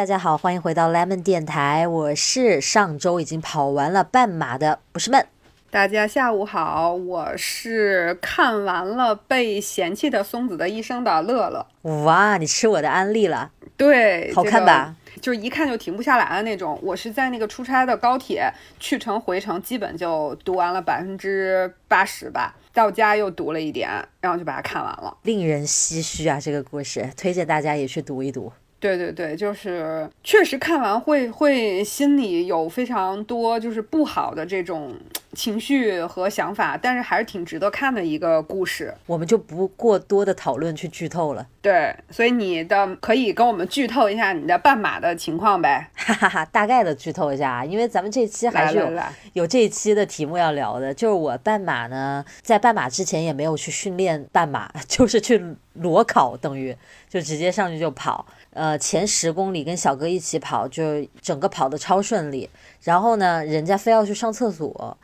[0.00, 5.26] 大家好，欢迎回到 Lemon 电台，我是上周已经跑完了半马的不是闷。
[5.70, 11.66] 大家下午好，我是看完了被嫌弃的松子的一生的乐乐。
[12.04, 13.50] 哇，你吃我的安利了？
[13.76, 14.96] 对，好看吧？
[15.20, 16.80] 就是一看就停不下来的那种。
[16.82, 22.56] 我是在那个出差的高铁去程回程，基本就读完了百分之八十吧。
[22.72, 23.90] 到家又读了一点，
[24.22, 25.14] 然后就把它看完了。
[25.24, 28.50] 令人唏嘘啊，这个故事，推荐大家也去读一读。
[28.80, 34.94] 对对对，就是确实看完会会心里有非常多就是不好的这种
[35.32, 38.94] 情绪和想法，但是还是挺值得看的一个故事。
[39.06, 41.46] 我们就不过多的讨论去剧透了。
[41.62, 45.88] 对，所以你的可以跟我们剧透一下你的半马的情况呗？
[45.94, 48.90] 哈哈哈，大概的剧透一下啊，因为咱们这期还是有
[49.34, 56.74] 有这一期的题目要聊的，就是我半马呢，在半马之前也没有去训练半马，就是去裸考，等于
[57.08, 58.26] 就直接上去就跑。
[58.52, 62.48] 呃，前十公里跟小哥一起跑，就整个跑的超顺利。
[62.82, 64.96] 然后呢，人家非要去上厕所。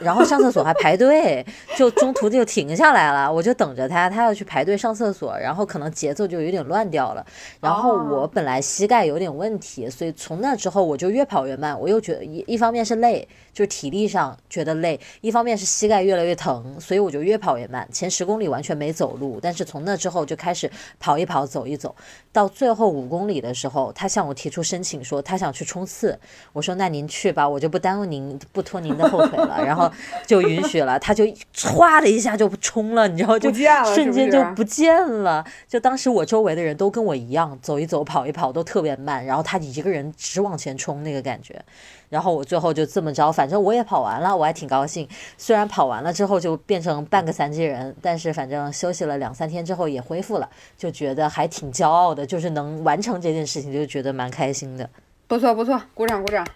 [0.00, 1.44] 然后上厕所还排队，
[1.76, 7.24] 就中途就停下来了，我就等着他，他要去排队上厕所，然后可能节奏就有点乱掉了。
[7.60, 11.78] 然后我本来膝盖有点问题，所以从那之后我就越跑越慢。
[11.78, 17.88] 我又觉得一一方面是累，就是体力上觉得累；一方面是膝盖越来越疼，所以我就越跑越慢。
[17.92, 20.68] 前十公里完全没走路，但是从那之后就开始
[20.98, 21.94] 跑一跑，走一走。
[22.32, 26.18] 到最后五公里的时候，他向我提出申请说他想去冲刺，
[26.52, 29.66] 我说那您去吧，我就不耽误您，不拖您的后腿了。
[29.68, 29.90] 然后
[30.26, 31.24] 就允许了，他就
[31.54, 33.52] 歘的一下就冲了，你知道就
[33.94, 35.44] 瞬间就不见了。
[35.68, 41.62] 就当时我周围的人都跟我一样，走一走跑一跑都特别慢，然后他一个人直往前冲那个感觉。
[42.08, 45.06] 然后我最后就这么着，反正我也跑完了，我还挺高兴。
[45.36, 54.88] 虽然跑完了之后就变成半个残疾人，但是反正休息了两三天之后也恢复了，就觉得还挺骄傲的，就是能完成这件事情，就觉得蛮开心的。
[55.26, 56.46] 不错不错，鼓掌鼓掌，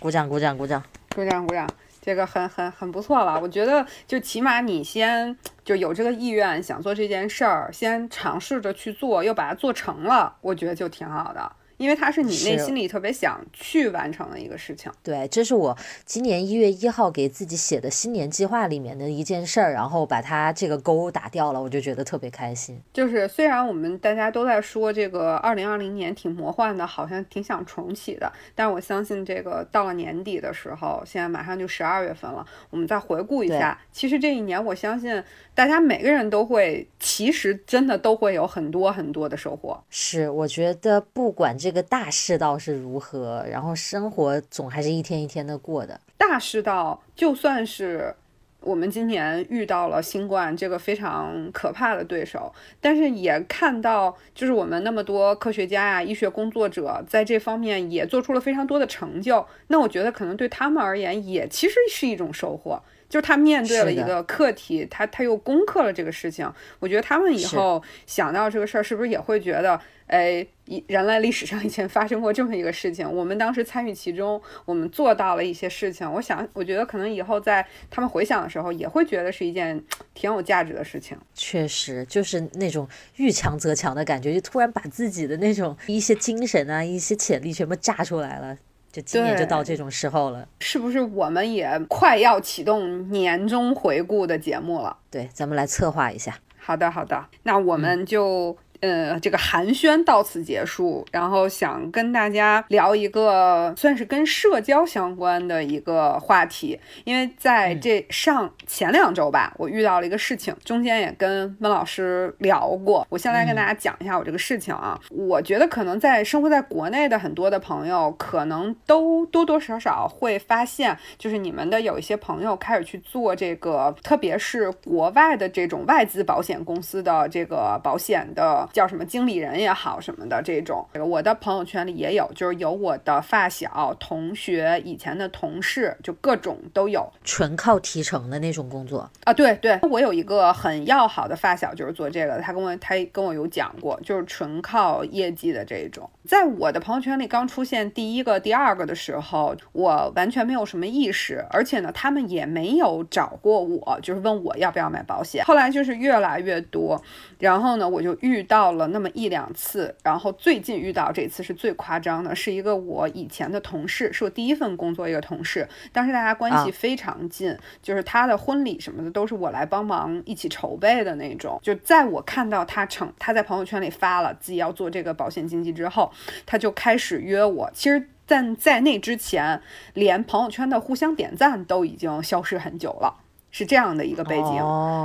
[0.00, 0.82] 鼓掌鼓掌鼓掌，
[1.14, 1.68] 鼓掌鼓掌。
[2.00, 11.52] 这个很很很不错了，我觉得就起码你先就有这个意愿想做这件事儿，先尝试着去做，又把它做成了，我觉得就挺好的。
[11.80, 14.92] 因为它是你内心里特别想去完成的一个事情。
[15.02, 15.74] 对，这是我
[16.04, 22.78] 今年一月一号给自己写的新年计划里面的一件事儿，然后把它这个勾打掉了，我就觉得特别开心。
[22.92, 35.24] 就是虽然我们大家都在说这个二零二零年挺魔幻的，好像挺想重启的，但是我相信这个到了年底的时候，现在马上就十二月份了，我们再回顾一下，其实这一年我相信
[35.54, 39.82] 大家每个人都会，其实真的都会有很多很多的收获。
[39.88, 41.69] 是，我觉得不管这。
[41.70, 46.00] 这个大世道是如何，然后生活总还是一天一天的过的。
[46.18, 48.12] 大世道就算是
[48.58, 59.46] 我们今年遇到了新冠这个非常可怕的对手，但是也看到，就是我们那么多科学家呀、医学工作者在这方面也做出了非常多的成就。
[59.68, 62.82] 那我觉得可能对他们而言，也其实是一种收获。
[63.10, 66.50] 就是他面对了一个课题，他他又攻克了这个事情。
[66.78, 70.46] 我觉得他们以后想到这个事儿，是不是也会觉得，哎，
[70.86, 76.10] 人类历史上以前发生过这么一个事情，我们当时参与其中，我们做到了一些事情。
[76.10, 79.82] 我想，我觉得可能以后在他们回想的时候，也会觉得是一件
[80.14, 81.18] 挺有价值的事情。
[81.34, 88.56] 确实，就是那种遇强则强的感觉，就突然把自己的那种一些精神啊、一些潜力全部炸出来了。
[88.92, 94.96] 就今年就到这种时候了，是不是我们也快要启动年终回顾的节目了？
[95.10, 96.38] 对，咱们来策划一下。
[96.58, 98.56] 好的，好的，那我们就。
[98.80, 113.06] 呃，这个寒暄到此结束，然后想跟大家聊一个算是跟社交相关的一个话题，因为在这上前两周吧，我遇到了一个事情，中间也跟温老师聊过。
[113.10, 128.69] 我先来跟大家讲一下我这个事情啊，我觉得可能在生活在国内的很多的朋友，可能都多多少少会发现，就是你们的有一些朋友开始去做这个，特别是国外的这种外资保险公司的这个保险的。
[128.72, 139.32] 叫什么经理人也好什么的这种，我的朋友圈里也有，就是有我的发小、同学、以前的同事，就各种都有，纯靠提成的那种工作啊。
[139.32, 146.08] 对对，我有一个很要好的发小，就是做这个的，他跟我他跟我有讲过，就是纯靠业绩的这种。
[146.30, 155.44] 在我的朋友圈里刚出现第一个、第二个的时候，我完全没有什么意识，而且呢，他们也没有找过我，就是问我要不要买保险。
[155.44, 157.02] 后来就是越来越多，
[157.40, 158.70] 然后呢，我就遇到。
[158.70, 171.58] 了那么一两次，然后最近遇到这次是最夸张的，是一个我以前的同事，是我第一份工作一个同事，当时大家关系非常近，就是他的婚礼什么的都是我来帮忙一起筹备的那种。
[171.62, 176.12] 就在我看到他成他在朋友圈里发了自己要做这个保险经纪之后，
[176.46, 177.70] 他就开始约我。
[177.74, 179.60] 其实，但在那之前，
[179.94, 183.16] 连朋友圈的互相点赞都已经消失很久了。
[183.52, 184.62] 是这样的一个背景，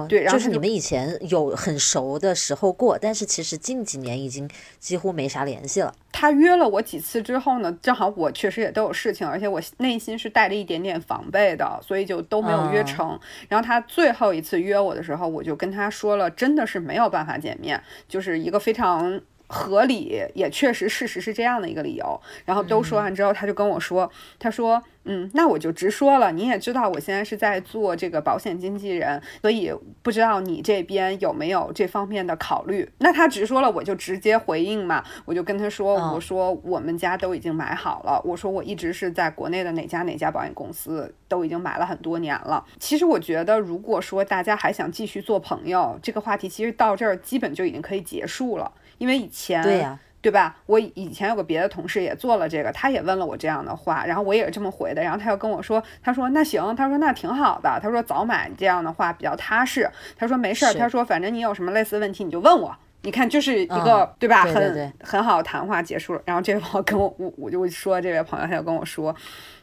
[0.07, 4.47] 对，然后就是你们以前有很熟的时候过，但是其实近几年已经
[4.77, 5.91] 几乎没啥联系了。
[6.11, 13.19] 他约了我几次之后呢，正好我确实也都有事情，而且我内心是带着一点点防备的，所以就都没有约成。
[13.49, 19.19] 然后他最后一次约我的时候，我就跟他说了，真的是没有办法见面，就是一个非常。
[19.47, 22.19] 合理，也确实事实是这样的一个理由。
[22.45, 24.09] 然后都说完之后，他就跟我说
[24.39, 26.31] ：“他说，嗯，那我就直说了。
[26.31, 29.71] 你也知道，我现在是在做这个保险经纪人，所以
[30.01, 32.89] 不知道你这边有没有这方面的考虑。
[32.97, 35.03] 那他直说了，我就直接回应嘛。
[35.25, 38.21] 我就跟他说，我说我们家都已经买好了。
[38.25, 42.65] 我说我一直是在国内的哪家哪家保险公司都已经买了很多年了。
[42.79, 50.55] 其实我觉得，如果说大家还想继续做朋友，这个话题其实到这儿基本就已经可以结束了。”因为以前对呀，对吧？
[50.65, 55.03] 我以前有个别的同事也做了这个，他也问了我这样的话，然后我也是这么回的。
[55.03, 59.89] 然后他又跟我说，他说那行，他说那挺好的，他说早买这样的话比较踏实。
[60.17, 62.75] 他说没事儿，他说反正你有什么类似问题你就问我。
[63.05, 64.43] 你看，就是一个对吧？
[64.43, 66.21] 很很好的谈话结束了。
[66.25, 69.15] 然后这位朋友跟我，我我就说这位朋友他就跟我说。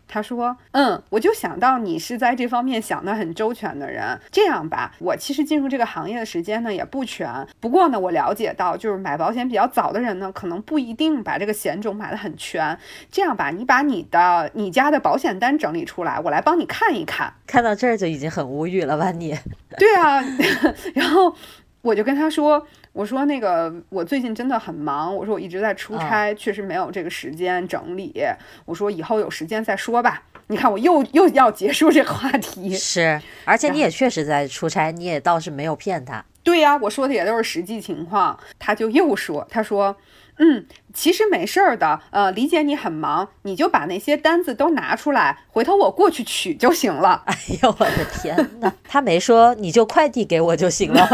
[0.09, 4.21] 他说：“嗯，我就想到你是在这方面想的很周全的人。
[4.31, 7.47] 这样吧，我其实进入这个行业的时间呢也不全。
[7.61, 12.79] 不过呢，我了解到，就是买保险比较早的人呢，可能不一定把这个险种买的很全。
[13.11, 17.33] 这样吧，你把你的你家的保险单整理出来，我来帮你看一看。
[17.47, 19.13] 看到这儿就已经很无语了吧？
[19.13, 19.35] 你？
[19.79, 20.23] 对啊，
[20.95, 21.35] 然后
[21.81, 25.15] 我就跟他说。”我说那个，我最近真的很忙。
[25.15, 28.23] 我说我一直在出差，确实没有这个时间整理。
[28.65, 30.23] 我说以后有时间再说吧。
[30.49, 32.75] 你看，我又又要结束这个话题。
[32.75, 36.25] 是，而且你也确实在出差，你也倒是没有骗他。
[36.43, 38.39] 对呀，我说的也都是实际情况。
[38.59, 39.97] 他就又说，他说。
[40.45, 47.23] 嗯，其实没事儿的，呃，理解你很忙，你就把那些单子都拿出来，回头我过去取就行了。
[47.27, 48.73] 哎呦，我的天哪！
[48.83, 51.09] 他没说你就快递给我就行了。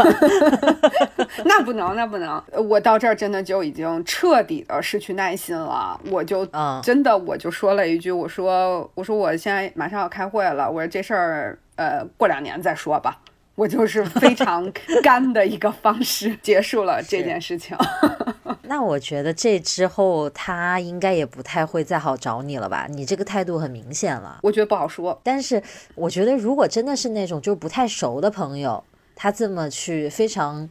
[1.45, 6.01] 那不能，那不能，我到这儿真的就已经彻底的失去耐心了。
[6.09, 6.43] 我就
[6.81, 13.19] 真的我就说了一句，我说我说我现在马上要开会了，我说这事儿呃过两年再说吧。
[13.59, 14.71] 我就是非常
[15.03, 17.75] 干的一个方式结束了这件事情。
[18.63, 22.87] 那我觉得这之后他应该也不太会再好找你了吧？
[22.89, 24.39] 你这个态度很明显了。
[24.43, 25.19] 我觉得不好说。
[25.21, 25.61] 但是
[25.95, 28.81] 我觉得如果真的是那种就不太熟的朋友，
[29.13, 30.69] 他这么去非常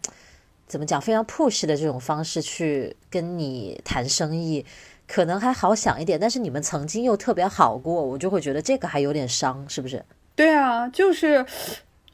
[0.66, 4.64] 怎么讲非常 push 的这种方式去跟你谈生意，
[5.06, 6.18] 可能还好想一点。
[6.18, 10.02] 但是你们曾经又特别好过，我就会觉得这个还有点伤，是不是？
[10.34, 11.44] 对啊，就是。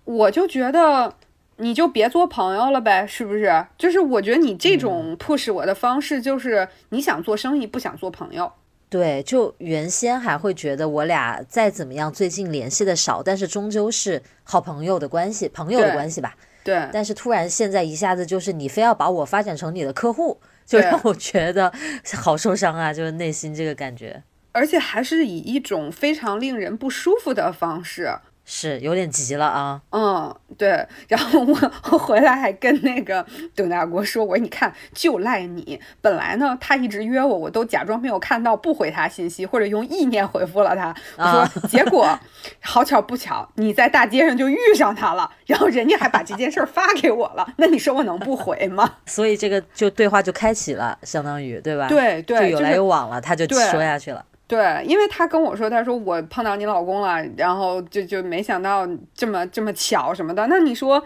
[0.04, 1.14] 我就觉得，
[1.56, 3.66] 你就别做朋友了呗，是不是？
[3.78, 8.52] 就是我觉得你这种迫使我的方式，就是你想做生意，不想做朋友。
[8.90, 16.36] 对，就原先还会觉得我俩再怎么样，最近联系的少，但是终究是好朋友的关系，朋友的关系吧。
[16.62, 16.88] 对。
[16.92, 21.72] 但是突然现在一下子就是你非要把我发展成你的客户，就让我觉得
[22.14, 24.22] 好受伤啊，就是内心这个感觉。
[24.52, 28.14] 而且还是以一种非常令人不舒服的方式。
[28.44, 33.24] 是有点急了啊，嗯，对，然后我我回来还跟那个
[33.56, 42.18] 董大国说，我说你看就赖你，本来呢他一直约我，我都假装没有看到，不回他信息或者用意念回复了他，我说结果
[42.60, 48.96] 好巧不巧你在大街上就遇上他了，然后人家还把这件事儿发给我了，那你说我能不回吗？
[49.06, 51.88] 所以这个就对话就开启了，相当于对吧？
[51.88, 54.24] 对对，就有来有往了，他就说下去了。
[54.46, 60.46] 对，因为他跟我说，他说我碰到你老公了，然后就就没想到这么这么巧什么的。
[60.48, 61.02] 那你说，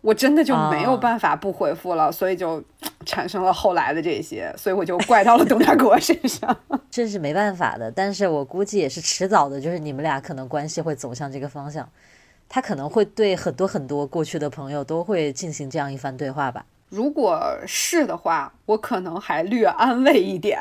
[0.00, 2.62] 我真的就没有办法不回复了，所以就
[3.06, 6.56] 产生了后来的这些，所以我就怪到了董大国身上。
[6.90, 11.88] 这是没办法的，但是我估计也是迟早的，就是你们俩可能关系会走向这个方向。
[12.48, 16.66] 他可能会对很多很多过去的朋友都会进行这样一番对话吧。
[16.92, 20.60] 如果是的话，我可能还略安慰一点。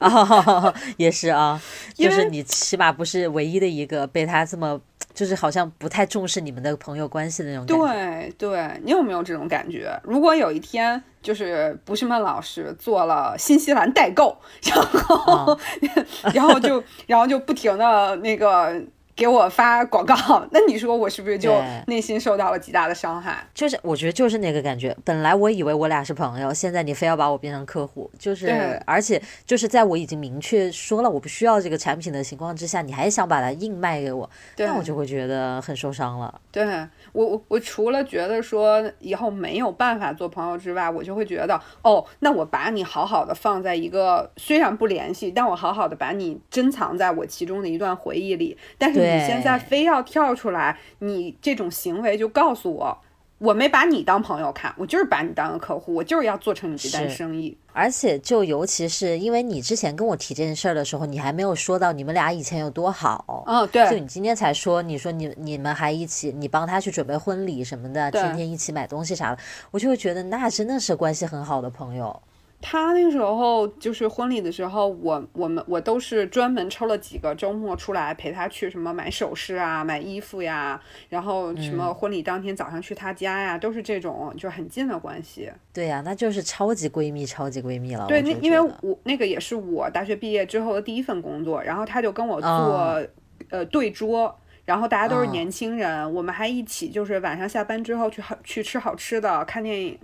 [0.96, 1.60] 也是啊，
[1.94, 4.80] 就是你起码不是唯一的一个被他这么，
[5.12, 8.32] 就是好像不太重视你们的朋友关系的那种感觉。
[8.38, 9.94] 对对，你有没有这种感觉？
[10.02, 15.58] 如果有一天，就是不是曼老师做了新西兰代购，然后
[16.32, 18.82] 然后就然后就不停的那个。
[19.16, 20.14] 给我发广告，
[20.50, 23.46] 那你说我是不是就内心受到了极大的伤害？
[23.54, 24.96] 就是我觉得就是那个感觉。
[25.04, 34.28] 本来我以为我俩是朋友，现在你非要把我变成客户，就是而且就是在我已经明确说了我不需要这个产品的情况之下，你还想把它硬卖给我，
[34.58, 36.40] 那我就会觉得很受伤了。
[36.50, 36.64] 对
[37.12, 49.03] 我我我除了觉得说以后没有办法做朋友之外，我就会觉得哦，那我把你好好的放在一个虽然不联系，但我好好的把你珍藏在我其中的一段回忆里，但是。
[49.04, 52.98] 你现在非要跳出来，你这种行为就告诉我，
[53.38, 57.56] 我没把你当朋友看，我就是把你当个客户，我就是要做成你这单生意。
[57.72, 63.44] 而且就尤其是因为你之前跟我提这件事儿的时候，你还没有说到你们俩以前有多好。
[63.48, 63.90] 嗯，对。
[63.90, 69.38] 就你今天才说，你说你你们还一起，你帮他去准备婚礼什么的，天天一起买东西啥的，
[69.72, 72.22] 我就会觉得那真的是关系很好的朋友。
[72.66, 80.80] 他那个时候就是婚礼的时候，我我们我都是专门抽了几个周末出来陪他去什么买首饰啊、买衣服呀，
[81.10, 85.52] 然后什么婚礼当天早上去他家呀，都是这种就很近的关系。
[85.74, 88.06] 对呀，那就是超级闺蜜，超级闺蜜了。
[88.06, 93.02] 对，那因为我那个也是我大学毕业之后的第一份工作，然后他就跟我做
[93.50, 94.34] 呃对桌。
[94.64, 99.98] 然后大家都是年轻人，我们还一起就是晚上下班之后去好去吃好吃的，看电影，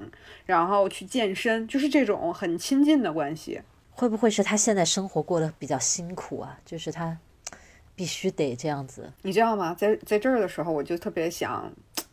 [0.45, 3.61] 然后去健身，就是这种很亲近的关系。
[3.90, 6.59] 会不会是他现在生活过得比较辛苦啊？
[6.64, 7.17] 就是他
[7.95, 9.12] 必须得这样子。
[9.23, 9.75] 你知道吗？
[9.75, 11.71] 在在这儿的时候，我就特别想，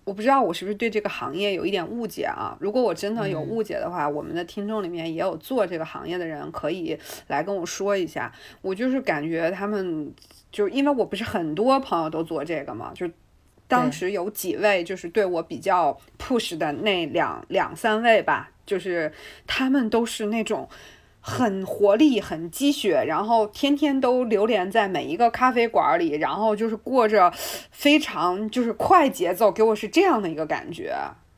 [0.07, 2.57] 我不知道我是不是对这个行业有一点误解啊？
[2.61, 6.97] 如果我真的有误解的话，我们的听众里面也有做这个行业的人，可以
[7.27, 8.31] 来跟我说一下。
[8.61, 10.13] 我就是感觉他们。
[10.49, 13.07] 就因为我不是很多朋友都做这个嘛，就
[13.67, 19.11] 当时有几位就是对我比较 push 的那两两三位吧，就是
[19.45, 20.67] 他们都是那种
[21.29, 27.29] 很活力、很积雪，然后天天都流连在每一个咖啡馆里，然后就是过着
[27.69, 30.95] 非常就是快节奏，给我是这样的一个感觉，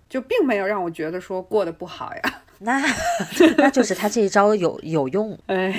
[0.07, 2.21] 就并没有让我觉得说过得不好呀。
[2.61, 2.79] 那
[3.57, 5.73] 那就是他这一招有 有用，哎，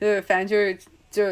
[0.00, 0.78] 呃，反正就是。
[1.12, 1.22] 就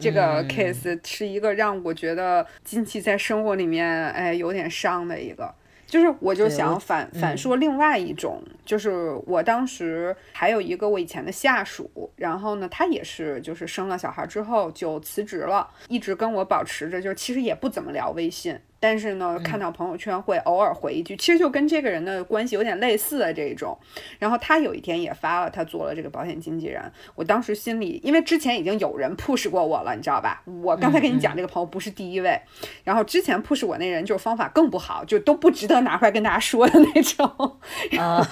[0.00, 5.54] 这个 case 是一个让我觉得近期在生活里面哎有点伤的一个，
[5.88, 18.58] 就是我就想反反说另外一种，就是我当时还有一个我以前的下属，然后呢他也是就是生了小孩之后就辞职了，一直跟我保持着，就是其实也不怎么聊微信。
[18.80, 23.76] 但是呢，看到朋友圈会偶尔回一句，其实就跟这个人的关系有点类似的这种。
[24.18, 26.80] 然后他有一天也发了，他做了这个保险经纪人。
[27.14, 30.42] 我当时心里，因为之前已经有人 push 过我了，你知道吧？
[30.62, 32.40] 我刚才跟你讲这个朋友不是第一位。
[32.84, 37.58] 然后之前 push 我那人就是方法更不好，就都不值得拿出来跟大家说的那种。
[37.98, 38.26] 啊，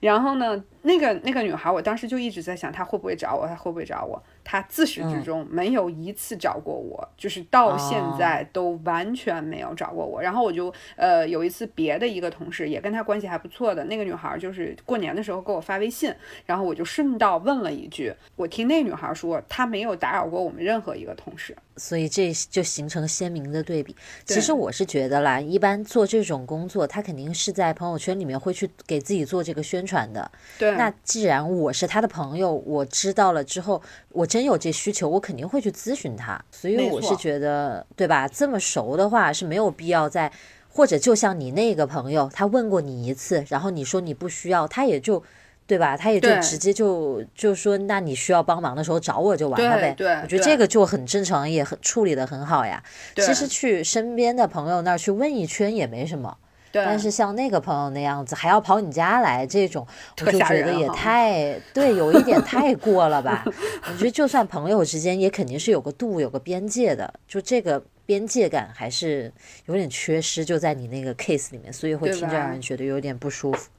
[0.00, 3.48] 然后呢，那个那个女孩，我当时就一直在想，她会不会找我？
[3.48, 4.22] 她会不会找我？
[4.44, 10.20] 她自始至终没有一次找过我，就是到现在都完全没有找过我。
[10.20, 16.14] 然后我就呃有一次别的一个同事也跟她关系还不错的那个女孩，就是过年的时候给我发微信，
[16.44, 21.56] 然后我就顺道问了一句，我听那女孩说她没有打扰过我们任何一个同事。
[21.76, 23.94] 所以这就形成鲜明的对比。
[24.24, 30.30] 其实我是觉得啦，一般做这种工作，他肯定是在朋友圈里面会去给自己做这个宣传的。
[30.58, 30.70] 对。
[30.76, 36.42] 那既然我是他的朋友，我知道了之后，我真有这需求，我肯定会去咨询他。
[36.50, 38.28] 所以我是觉得，对吧？
[38.28, 40.30] 这么熟的话是没有必要在，
[40.68, 45.22] 或者就像你那个朋友，他问过你一次，然后你说你不需要，他也就。
[45.66, 45.96] 对吧？
[45.96, 49.94] 他也就直接就就说，那你需要帮忙的时候找我就完了呗。
[49.96, 52.82] 对，我觉得这个就很正常，也很处理的很好呀。
[53.16, 56.36] 其实去身边的朋友那儿去问一圈也没什么。
[56.70, 56.84] 对。
[56.84, 59.86] 但是像那个朋友那样子，还要跑你家来，这种
[60.20, 63.42] 我就觉得也太对，有一点太过了吧？
[63.46, 67.14] 我觉得就算朋友之间，也肯定是有个度、有个边界的。
[67.26, 69.32] 就这个边界感还是
[69.64, 73.70] 有点缺失，就在你那个 case 里面，所以会听着让人觉得有点不舒服。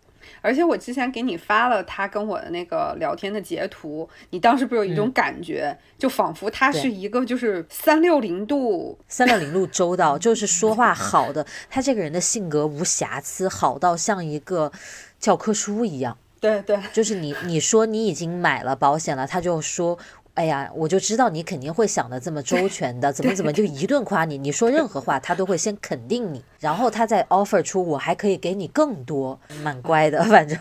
[0.45, 14.71] 而且我之前给你发了他跟我的那个聊天的截图，你当时不是有一种感觉，就仿佛他是一个就是三六零度三六零度周到，就是说话 好的，他这个人的性格无瑕疵，好到像一个
[15.19, 16.15] 教科书一样。
[16.39, 19.97] 对对，就是你你说你已经买了保险了，他就说。
[20.35, 24.37] 哎呀，我就知道你肯定会想的这么周 全的，怎么怎么就一顿夸你。
[24.37, 30.21] 你说任何话，他都会先肯定你，然后他再 offer 出我还可以给你更多，蛮乖的。
[30.25, 30.57] 反正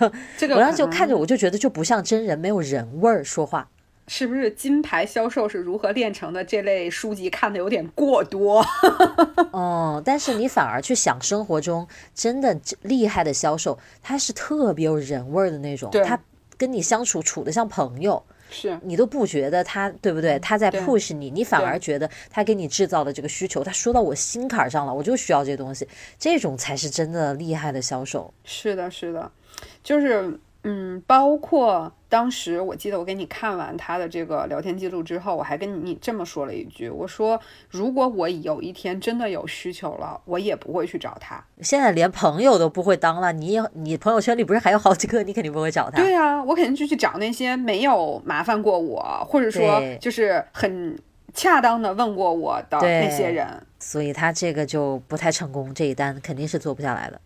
[0.51, 3.69] 我当时就看着，我就觉得就不像真人，没有人味儿说话。
[4.07, 6.45] 是不是金牌销售是如何炼成的？
[6.45, 8.65] 这类书籍看的有点过多。
[9.51, 15.91] 哦，但是你反而去想生活中真的厉害的销售，他是特别有人味儿的那种。
[16.05, 16.21] 他
[16.57, 18.23] 跟你相处处的像朋友。
[18.51, 20.39] 是你都不觉得他对不对？
[20.39, 25.87] 他在 push 你，你反而觉得他给你制造的这个需求，他说到我心坎上了，我就需要这东西，
[26.19, 28.33] 这种才是真的厉害的销售。
[28.45, 29.31] 是的，是的，
[29.83, 30.39] 就是。
[30.65, 41.45] 嗯，包括当时我记得我给你看完他的这个聊天记录之后，我还跟你这么说了一句，我说如果我有一天真的有需求了，我也不会去找他。
[41.61, 45.99] 现在连朋友都不会当了，你你朋友圈里不是还有好几个，你肯定不会找他。
[45.99, 50.99] 对啊，我肯定就去找那些没有麻烦过我，或者说就是很
[51.35, 53.47] 恰当的问过我的那些人。
[53.79, 57.21] 所以他这个就不太成功，这一单肯定是做不下来的。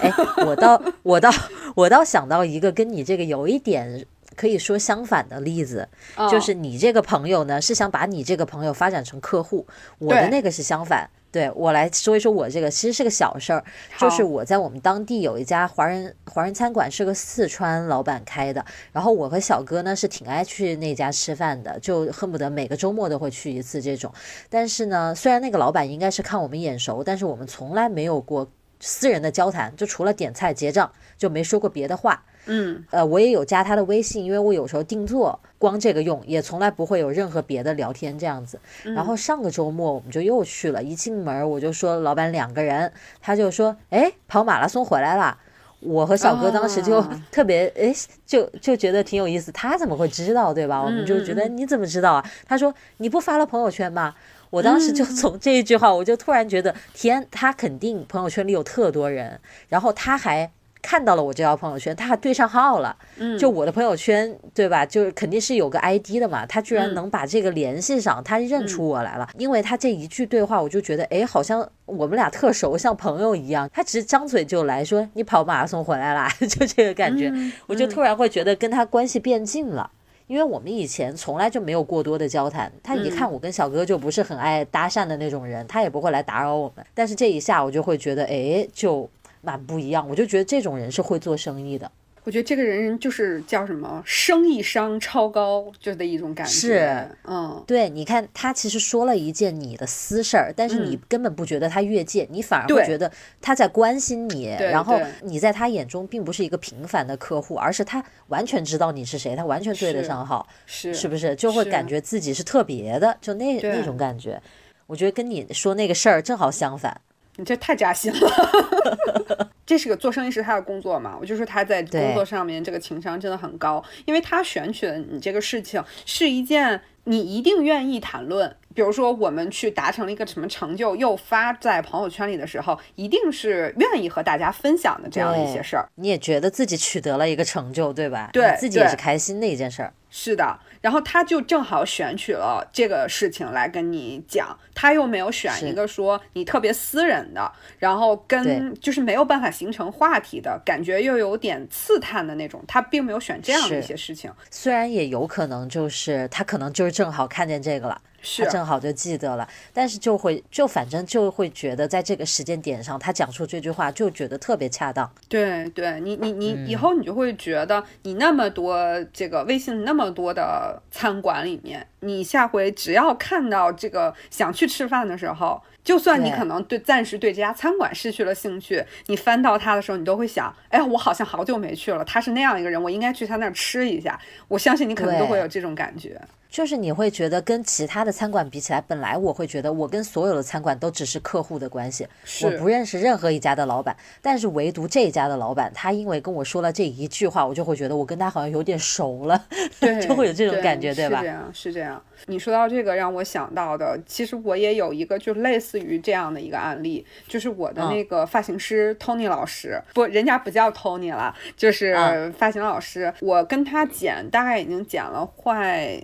[0.00, 0.12] 哎，
[0.46, 1.30] 我倒我倒
[1.74, 4.04] 我倒想到一个跟你这个有一点
[4.34, 5.88] 可以说相反的例子，
[6.30, 9.66] 就是你这个朋友呢是想把你这个朋友发展成客户，
[9.98, 11.08] 我的那个是相反。
[11.32, 13.62] 对我来说一说，我这个其实是个小事儿，
[13.98, 24.10] 就是我在我们当地有一家华人华人餐馆，是个四川老板开的，然后我和小哥呢是挺爱去那家吃饭的，就恨不得每个周末都会去一次这种。
[24.48, 28.48] 但是呢，虽然那个老板应该是看我们眼熟，但是我们从来没有过。
[28.80, 32.22] 私人的交谈，就除了点菜结账，就没说过别的话。
[32.48, 38.60] 嗯，呃，我也有加他的微信，因为我有时候定做，光这个用，也从来不会有任何别的聊天这样子。
[38.84, 45.36] 然后上个周末我们就又去了，一进门我就说老板两个人，他就说，哎，跑马拉松回来了。
[45.80, 47.92] 我和小哥当时就特别，哎，
[48.24, 49.52] 就就觉得挺有意思。
[49.52, 50.82] 他怎么会知道，对吧？
[50.82, 52.24] 我们就觉得你怎么知道啊？
[52.46, 54.14] 他说你不发了朋友圈吗？
[54.50, 60.50] 我当时就从这一句话，我就突然觉得，天，他肯定朋友圈里有特多人，然后他还
[60.82, 63.36] 看到了我这条朋友圈，他还对上号了，嗯。
[63.36, 64.86] 就我的朋友圈，对吧？
[64.86, 73.68] 就肯定是有个 ID 的嘛，他居然能把这个联系上，他认出我来了，因为他这一句对话，我就觉得，哎，好像我们俩特熟，像朋友一样。
[73.72, 77.32] 他只是张嘴就来说你跑马拉松回来啦， 就这个感觉，
[77.66, 79.90] 我就突然会觉得跟他关系变近了。
[80.26, 86.84] 因为我们以前从来就没有过多的交谈，他一看我跟小哥就不是很爱搭讪的那种人，他也不会来打扰我们。
[86.94, 89.08] 但是这一下我就会觉得，哎，就
[89.40, 90.08] 蛮不一样。
[90.08, 91.90] 我就觉得这种人是会做生意的。
[92.26, 96.52] 我觉得这个人就是叫什么生意商超高，就的一种感觉。
[96.52, 103.08] 是，嗯，对，你看他其实说了一件你的私事儿，但是你根本不觉得他越界，你反而会觉得
[103.40, 104.46] 他在关心你。
[104.58, 111.36] 然后你在他眼中并不是一个平凡的客户，而是他完全知道你是谁，他完全对得上号，是是不是？
[111.36, 114.42] 就会感觉自己是特别的，就那那种感觉。
[114.88, 117.00] 我觉得跟你说那个事儿正好相反。
[117.36, 121.16] 你这太扎心了， 这是个做生意是他的工作嘛？
[121.20, 128.56] 我就说他在工作上面这个情商真的很高，因为他选取的你这个事情是一件你一定愿意谈论。
[128.74, 135.88] 比如说我们去达成了一个什么成就，又发在朋友圈里的时候，一定是愿意和大家分享的这样的一些事儿。
[135.94, 138.28] 你也觉得自己取得了一个成就，对吧？
[138.34, 139.92] 对，自己也是开心的一件事儿。
[140.10, 140.58] 是的。
[140.80, 154.32] 然后他就正好选取了这个事情来跟你讲，他又没有选一个说你特别私人的，然后跟就是没有办法形成话题的感觉又有点刺探的那种，他并没有选这样的一些事情。
[154.50, 158.00] 虽然也有可能就是他可能就是正好看见这个了。
[158.38, 165.08] 他正好就记得了，但是就会就反正就会觉得在这个时间点上，他讲出这句话就觉得特别恰当。
[165.28, 168.76] 对，对你你你以后你就会觉得，你那么多
[169.12, 184.18] 这个微信那么多的餐馆里面，你下回只要看到这个想去吃饭的时候，就算你可能对暂时对这家餐馆失去了兴趣，你翻到它的时候，你都会想，哎，我好像好久没去了，他是那样一个人，我应该去他那儿吃一下。
[184.48, 186.20] 我相信你可能都会有这种感觉。
[186.56, 192.08] 就是你会觉得跟其他的餐馆比起来，本来我会觉得我跟所有的餐馆都只是客户的关系，
[192.42, 199.38] 我不认识任何一家的老板，但是唯独这一家的老板，他因为跟我说了这一句话，我就会觉得我跟他好像有点熟了，
[200.00, 201.18] 就会有这种感觉，对吧？
[201.18, 202.02] 是这样，是这样。
[202.24, 216.02] 你说到这个，让我想到的，其实我也有一个就类似于这样的一个案例，就是我的那个发型师 Tony 老师，不，人家不叫 Tony 了，就是发型老师，我跟他剪，大概已经剪了快。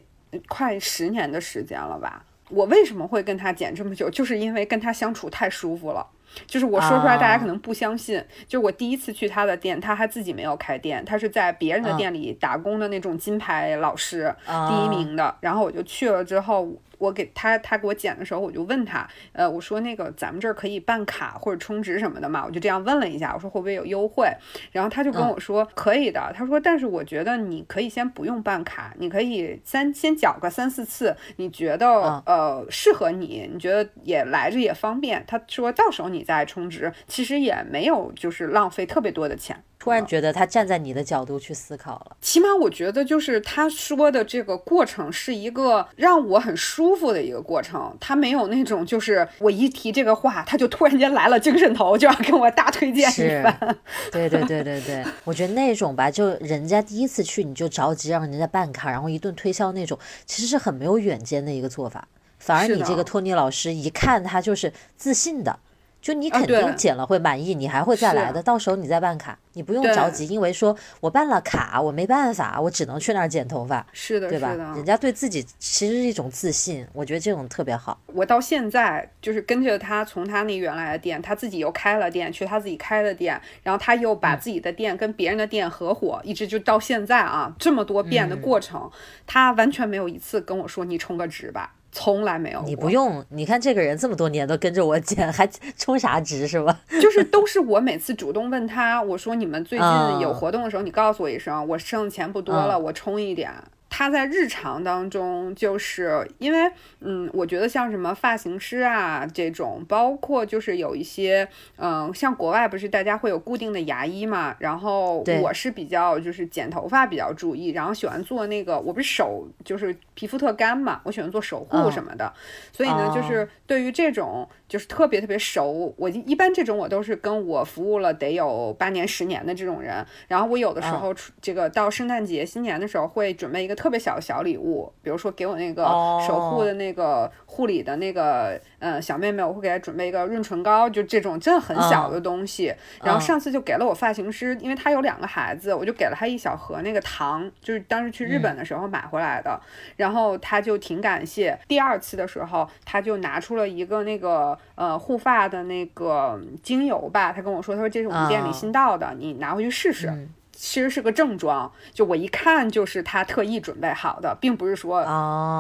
[0.49, 2.25] 快十年的时间了吧？
[2.51, 4.11] 我为什么会跟他剪这么久？
[4.11, 6.07] 就是因为跟他相处太舒服了。
[6.47, 8.23] 就是我说出来，大家可能不相信。
[8.47, 15.35] 就是我第一次去他的店，他还自己没有开店，他是在别人的店里打工的那种金牌老师，第一名的。
[15.41, 16.69] 然后我就去了之后。
[17.03, 22.45] 我给他，他给我剪的时候，我就问他，呃，我说那个咱们这儿可以办卡或者充值什么的嘛？
[22.47, 24.31] 我就这样问了一下，我说会不会有优惠？
[24.71, 26.33] 然后他就跟我说可以的。
[26.33, 35.25] 他说，但是我觉得你可以先不用办卡，你可以三先缴个三四次，你觉得呃适合你，你觉得也来着也方便。
[35.27, 39.65] 他说到时候你再充值，其实也没有就是浪费特别多的钱。
[39.83, 42.17] 突然觉得他站在你的角度去思考了。
[42.21, 53.77] 起码我觉得就是他说的这个过程是一个让我很舒服的一个过程，他没有那种就是我一提这个话，他就突然间来了精神头，就要跟我大推荐一番。
[54.13, 62.07] 对对对对对，我觉得那种吧，就人家第一次去你就着急让人家办卡，然后一顿推销那种，其实是很没有远见的一个做法。
[62.39, 65.59] 反而你这个托尼老师一看他就是自信的。
[66.03, 68.43] 就你肯定剪了会满意，你还会再来的。
[68.43, 74.53] 到时候你再办卡，你不用着急，因为说我办了卡，我没办法，我只能去那儿剪头发，是的，对吧？
[74.75, 78.01] 人家对自己其实是一种自信，我觉得这种特别好。
[78.07, 88.91] 我到现在就是跟着他，从他那原来的店，他自己又开了店，去他自己开的店，然后他又把自己的店跟别人的店合伙，一直就到现在啊，这么多变的过程，
[89.25, 91.75] 他完全没有一次跟我说你充个值吧。
[91.93, 93.25] 从来没有，你不用。
[93.29, 96.81] 你看这个人这么多年都跟着我剪，还充啥值是吧？
[97.01, 99.87] 就是都是我每次主动问他，我说你们最近
[100.21, 103.53] 有活动的时候，你告诉我一声，我剩钱不多了，我充一点。
[103.95, 122.33] 他在日常当中，就是因为，嗯，我觉得像什么发型师啊这种，包括就是有一些，嗯，像国外不是大家会有固定的牙医嘛，然后我是比较就是剪头发比较注意，然后喜欢做那个，我不是手就是皮肤特干嘛，我喜欢做手护什么的，
[122.73, 124.49] 所以呢，就是对于这种。
[124.73, 135.85] 就是特别特别熟，我一般这种我都是跟我服务了得有八年十年的这种人，然后我有的时候这个到圣诞节新年的时候会准备一个特别小的小礼物，比如说给我那个
[136.27, 142.75] 守护的那个护理的那个嗯小妹妹，我会给她准备一个润唇膏，就这种真的很小的东西。
[143.03, 149.59] 然后上次就给了我发型师，因为他有两个孩子，我就给了他一小盒那个糖，就是当时去日本的时候买回来的，
[149.97, 151.59] 然后他就挺感谢。
[151.67, 154.59] 第二次的时候，他就拿出了一个那个。
[154.75, 160.13] 呃，护发的那个精油吧，他跟我说，他说这是我们店里新到的，你拿回去试试。
[160.51, 165.03] 其实是个正装，就我一看就是他特意准备好的，并不是说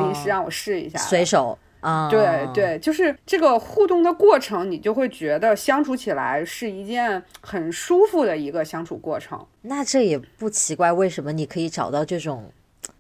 [0.00, 0.98] 临时让我试一下。
[0.98, 9.38] 随手啊，对对，就是这个互动的过程，你就会觉得相处起来是一件很舒服的一个相处过程。
[9.60, 12.50] 那这也不奇怪，为什么你可以找到这种？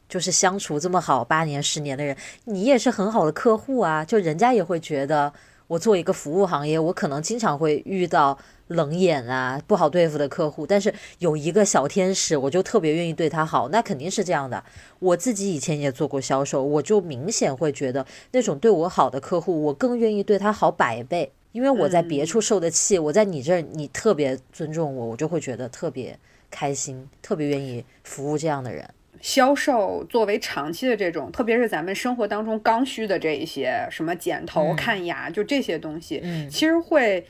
[0.08, 2.14] 就是相处这么好八年十年的人，
[2.44, 4.04] 你也是很好的客户啊。
[4.04, 5.32] 就人家也会觉得，
[5.66, 8.36] 我做一个服务行业，我可能经常会遇到
[8.72, 10.66] 冷眼啊、不好对付的客户。
[10.66, 14.64] 但是有一个小天使，我就特别愿意对他好，那肯定是这样的。
[14.98, 21.32] 我自己以前也做过销售，我就明显会觉得那种对我好的客户，我更愿意对他好百倍。
[21.52, 26.18] 因为我在别处受的气，我在你这儿你特别尊重我，我就会觉得特别
[26.50, 28.88] 开心，特别愿意服务这样的人。
[29.20, 37.22] 销售作为长期的这种，特别是咱们生活当中刚需的这一些，什么剪头、看牙，就这些东西，其实会。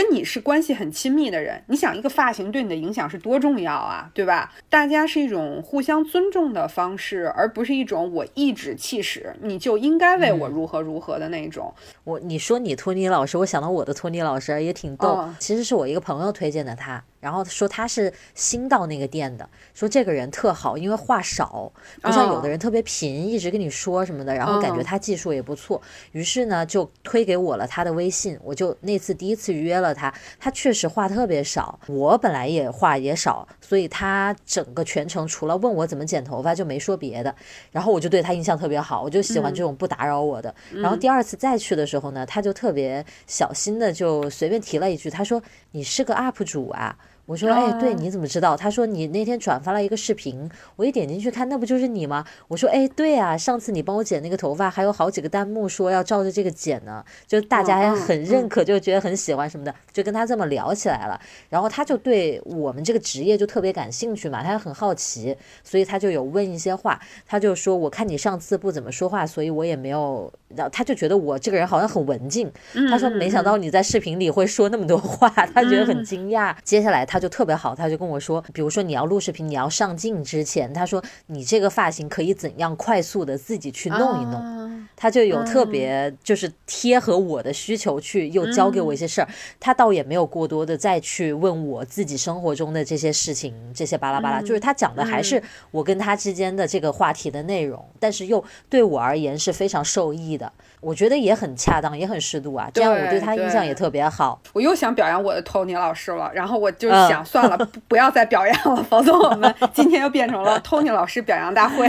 [0.00, 4.50] 跟你是关系很亲密的人，你想一个发型对你的影响是多重要啊，对吧？
[4.70, 11.74] 大家是一种互相尊重的方式，而不是一种我颐指气使，你就应该为我如何如何的那种。
[12.04, 29.80] 我你说你托尼老师，我想到我的托尼老师也挺逗，其实是我一个朋友推荐的他，然后说他是新到那个店的，说这个人特好，因为话少，不像有的人特别贫，一直跟你说什么的，然后感觉他技术也不错，于是呢就推给我了他的微信，我就那次第一次约。
[29.80, 31.78] 了他，他确实话特别少。
[31.86, 37.34] 我本来也话也少，所以他整个全程除了问我怎么剪头发，就没说别的。
[37.70, 40.54] 然后我就对他印象特别好，我就喜欢这种不打扰我的。
[40.70, 46.94] 然后第二次再去的时候呢，他就特别小心的就随便提了一句，他说：“你是个 UP 主啊。”
[47.30, 48.56] 我说，哎，对，你怎么知道？
[48.56, 52.24] 他说你那天转发了一个视频，我一点进去看，那不就是你吗？
[52.48, 61.20] 我说，哎，对啊，上次你帮我剪那个头发，还有好几个弹幕说要照着这个剪呢，就大家还很认可，就觉得很喜欢什么的，就跟他这么聊起来了。
[61.48, 67.00] 然后他就对我们这个职业就特别感兴趣嘛，他很好奇，所以他就有问一些话。
[67.28, 70.32] 他就说，我看你上次不怎么说话，所以我也没有。
[70.56, 72.50] 然后他就觉得我这个人好像很文静。
[72.90, 76.52] 他说，没想到你在视频里会说那么多话，他觉得很惊讶。
[76.64, 77.19] 接下来他。
[77.20, 89.28] 就特别好，他就跟我说，比如说你要录视频，你要上镜之前，他说你这个发型可以怎样快速的自己去弄一弄，他就有特别就是贴合我的需求去，又教给我一些事儿，
[89.60, 100.50] 他倒也没有过多的再去问我自己生活中的这些事情，这些巴拉巴拉，就是他讲的还是我跟他之间的这个话题的内容，但是又对我而言是非常受益的。
[100.80, 104.40] 我觉得也很恰当，也很适度啊，这样我对他印象也特别好。
[104.52, 111.88] 我又想表扬我的 Tony 老师了，然后我就想算了， 不要再表扬了，否则我们今天又变成了 Tony 老师表扬大会。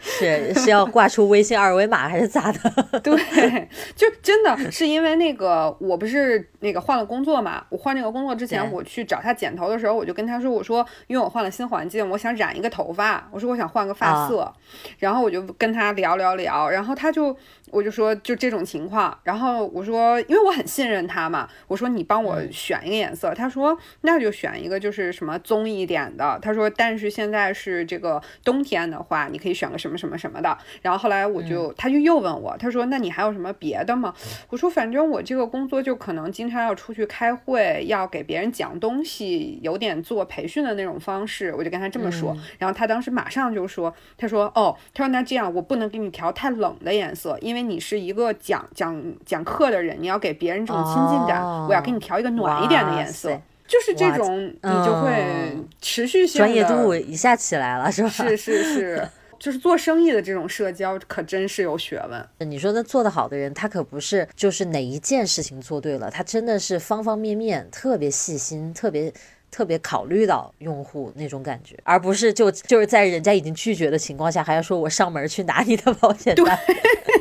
[0.00, 3.00] 是是要挂出微信二维码还是咋的。
[3.00, 7.62] 对，就真的是因为那个，我不是那个换了工作嘛？
[7.68, 14.50] 我换这个工作之前，我去找他剪头的时候，我就跟他说：“我说，因为我换了新环境，我想染一个头发，我说我想换个发色。”
[14.98, 17.36] 然后我就跟他聊聊聊，然后他就。
[17.72, 30.58] 我就说就这种情况，然后我说，因为我很信任他嘛，我说你帮我选一个颜色，他说那就选一个就是什么棕一点的，他说但是现在是这个冬天的话，你可以选个什么什么什么的。
[30.82, 34.12] 然后后来我就他就又问我，他说那你还有什么别的吗？
[34.48, 42.36] 我说反正我这个工作就可能经常要出去开会，要给别人讲东西，有点做培训的那种方式，我就跟他这么说。
[42.58, 47.59] 然后他当时马上就说，他说哦，他说那这样我不能给你调太冷的颜色，因为。
[47.62, 53.28] 你是一个讲讲讲课的人，你要给别人这种亲近感，我要给你调一个暖一点的颜色，
[53.66, 58.08] 就是这种，你就会持续性专业度一下起来了，是吧？
[58.08, 62.48] 是是是，就是做生意的这种社交可真是有学问。
[62.48, 69.12] 你说那做得好的人，他可不是就是哪一件事情做对了，他真的是方方面面特别细心，特别。
[69.52, 76.56] 特别考虑到用户那种感觉，而不是就就是在人家已经拒绝的情况下，还要说我上门去拿你的保险单。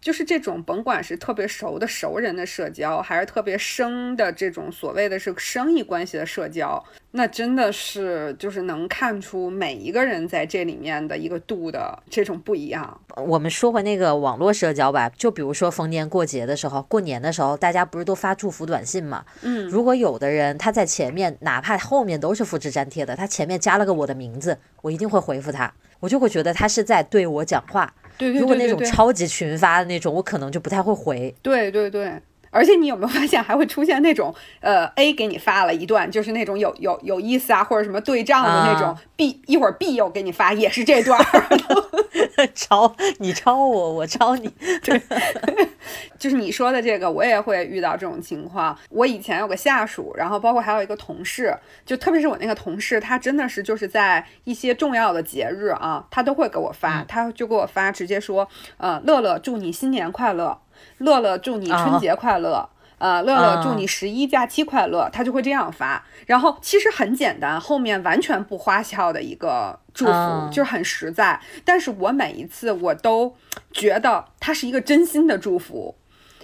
[0.00, 12.98] 就是这种，甭管是特别熟的熟人的社交，还是特别生的这种所谓的是生意关系的社交，那真的是就是能看出每一个人在这里面的一个度的这种不一样。
[13.16, 19.22] 我们说回那个网络社交吧，就比如说逢年过节的时候，过年的时候，大家不是都发祝福短信嘛？
[19.42, 27.92] 嗯，如果有的人他在前面，哪怕后面都是复制粘贴的，他前面加了个我的名字，我一定会回复他，我就会觉得他是在对我讲话。
[28.20, 31.34] 如果那种超级群发的那种，我可能就不太会回。
[31.42, 32.20] 对对对。
[32.50, 41.18] 而且你有没有发现还会出现那种，呃，A 给你发了一段，就是那种有有有意思啊，或者什么对账的那种，B 一会儿 B 又给你发，也是这段，
[42.54, 44.48] 抄你抄我，我抄你，
[44.82, 45.00] 对，
[46.18, 48.76] 就是你说的这个，我也会遇到这种情况。
[48.90, 60.58] 我以前有个下属，然后包括还有一个同事，就特别是我那个同事，他真的是就是在一些重要的节日啊，他都会给我发，他就给我发，直接说，呃，乐乐祝你新年快乐。
[60.98, 66.04] 乐乐祝你春节快乐，呃，乐乐祝你十一假期快乐，他就会这样发。
[66.26, 71.40] 然后其实很简单，后面完全不花俏的一个祝福，就是很实在。
[71.64, 73.34] 但是我每一次我都
[73.72, 75.96] 觉得他是一个真心的祝福。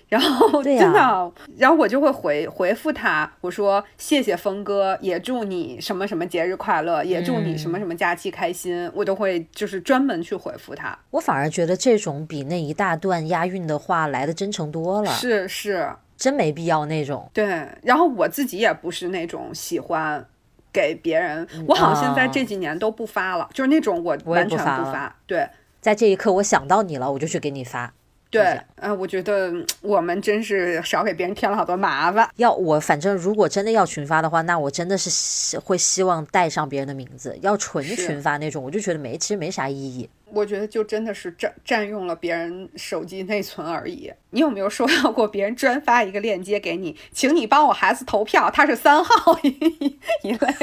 [0.09, 10.97] 然后真的，然后我就会回回复他，我说谢谢峰哥，也祝你什么什么节日快乐，也祝你什么什么假期开心，我都会就是专门去回复他。
[11.11, 15.11] 我反而觉得这种比那一大段押韵的话来的真诚多了。
[15.11, 17.29] 是是，真没必要那种。
[17.33, 17.45] 对，
[17.83, 20.25] 然后我自己也不是那种喜欢
[20.73, 25.17] 给别人，我好像现在这几年都不发了，就是那种我完全不发。
[25.27, 25.49] 对，
[25.81, 27.93] 在这一刻我想到你了，我就去给你发。
[28.37, 32.29] 对，呃，我觉得我们真是少给别人添了好多麻烦。
[32.37, 37.37] 要我反正如果真的要群发的话，那我真的是希会希望带上别人的名字。
[37.43, 40.09] 要纯群发那种，我就觉得没，其实没啥意义。
[40.33, 44.13] 我觉得就真的是占占用了别人手机内存而已。
[44.31, 49.49] 你有没有收到过别人专发一个链接给你，请你帮我孩子投票，他是三号一
[50.23, 50.55] 一类？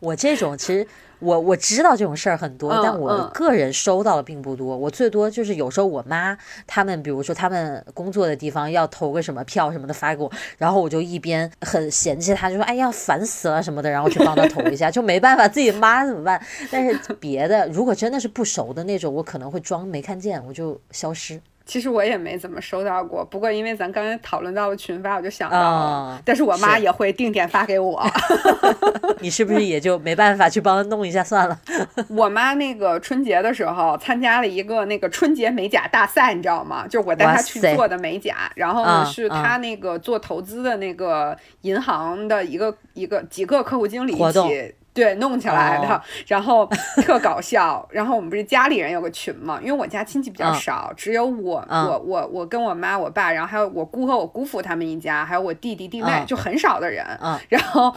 [0.00, 0.86] 我这种其实。
[1.18, 4.76] 我我知道这种事儿很多，但我个人收到的并不多。
[4.76, 16.40] 我最多就是有时候我妈他们，比如说他们工作的地方要投个什么票什么的发给我，然后我就一边很嫌弃他，就说哎呀烦死了什么的，然后去帮他投一下，就没办法，自己妈怎么办？
[16.70, 21.40] 但是别的如果真的是不熟的那种，我可能会装没看见，我就消失。
[21.66, 26.22] 其实我也没怎么收到过，不过因为咱刚才讨论到了群发，我就想到了。
[26.24, 28.00] 但是我妈也会定点发给我。
[29.18, 31.60] 你是不是也就没办法去帮她弄一下算了？
[32.08, 36.86] 我妈那个春节的时候参加了一个那个春节美甲大赛，你知道吗？
[36.86, 44.74] 就我带她去做的美甲，然后呢是她那个做投资的那个银行的一个一个几个客户经理一起。
[44.96, 46.66] 对，弄起来的，然后
[47.02, 47.86] 特搞笑。
[47.92, 49.60] 然后我们不是家里人有个群嘛？
[49.62, 57.06] 因为我家亲戚比较少，只有我，我，我，我跟我妈、我爸，然后还有我姑和我姑父他们一家，还有我弟弟弟妹，就很少的人。
[57.48, 57.94] 然后。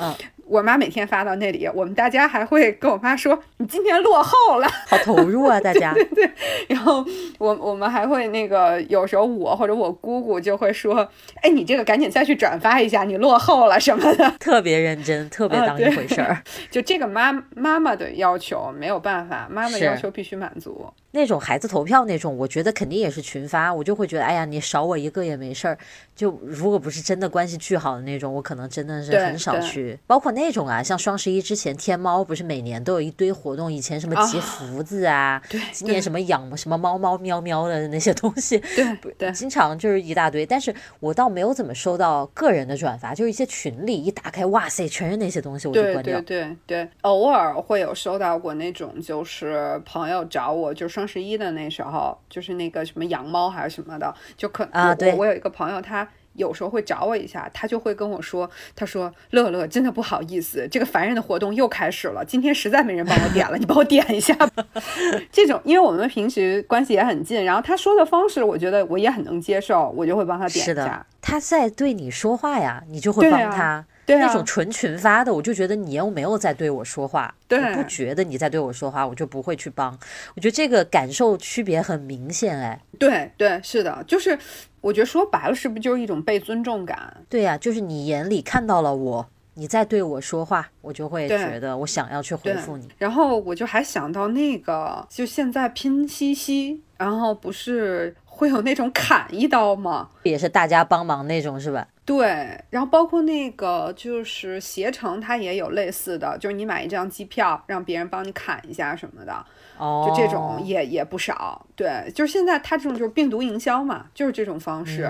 [0.50, 4.68] 我妈每天发到那里，我们大家还会跟我妈说：“你今天落后了。
[4.90, 5.94] ”好投入啊， 大家。
[5.94, 6.30] 对对。
[6.68, 7.06] 然后
[7.38, 11.08] 我我们还会那个，有时候我或者我姑姑就会说
[11.44, 14.30] ：“哎，你这个赶紧再去转发一下，你落后了什么的。
[14.40, 16.42] ”特别认真，特别当一回事儿。
[16.72, 20.92] 就这个妈妈妈的要求没有办法，妈妈要求必须满足。
[21.12, 25.78] 那种孩子投票那种，我觉得肯定也是群发，我就会觉得，哎呀，你少我一个也没事儿。
[26.16, 29.98] 就如果不是真的关系巨好的那种，我可能真的是很少去。
[30.06, 35.42] 包括那种啊，像双十一之前，天猫不是每年都有一堆活动，以前什么集福子啊，
[35.72, 40.46] 今年什么养什么猫猫喵喵的那些东西，对对，经常就是一大堆。
[40.46, 46.20] 但是我倒没有怎么收到个人的转发，就是一些群里一打开，哇塞，全是那些东西，我就关掉。
[46.22, 56.08] 对对对，偶尔会有收到过那种，就是朋友找我，就是双十一的那时候，就是那个什么养猫还是什么的，就可啊，对，我有一个朋友他。
[56.36, 64.66] 有时候会找我一下，他就会跟我说：“他说乐乐真的不好意思，这个烦人的活动又开始了，今天实在没人帮我点了，你帮我点一下吧。
[65.34, 71.06] ”这种，因为我们平时关系也很近，然后他说的方式，我觉得我也很能接受，我就会帮他点一下。
[71.20, 73.84] 他在对你说话呀，你就会帮他。
[74.10, 79.92] 对那种纯群发的，我就觉得你又没有在对我说话，我不觉得你在对我说话，我就不会去帮。
[80.36, 82.82] 我觉得这个感受区别很明显，哎。
[82.98, 84.38] 对对，是的，就是。
[84.82, 87.18] 我觉得说白了，是不是就是一种被尊重感？
[87.28, 92.88] 对呀，就是你眼里看到了我，你在对我说话，我就会觉得我想要去回复你。
[92.98, 100.08] 然后我就还想到那个，就现在拼夕夕，然后不是会有那种砍一刀吗？
[100.24, 101.86] 也是大家帮忙那种，是吧？
[102.06, 102.26] 对，
[102.70, 109.46] 然后包括那个就是携程，它也有类似的，就是你买一张机票，让别人帮你砍一下什么的。
[109.78, 115.10] 就这种也也不少，对，就是现在它这种就是病毒营销嘛，就是这种方式，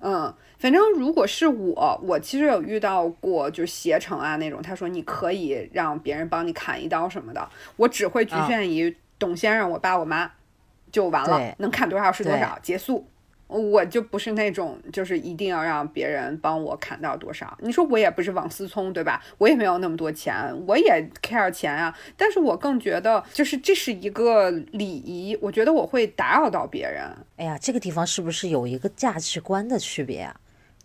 [0.00, 10.30] 嗯，反正如果是我，我其实有遇到过，就是携程啊那种，他说你可以让别人帮你砍一刀什么的，我只会局限于董先生、我爸、我妈
[10.92, 13.04] 就完了，能砍多少是多少，结束。
[13.48, 17.54] 我就不是那种，就是一定要让别人帮我砍到多少。
[17.60, 19.22] 你说我也不是王思聪，对吧？
[19.36, 20.34] 我也没有那么多钱，
[20.66, 21.94] 我也 care 钱啊。
[22.16, 27.04] 但是我更觉得，就是这是一个礼仪，我觉得我会打扰到别人。
[27.36, 30.34] 哎呀，这个地方是不是有一个价值观的区别啊？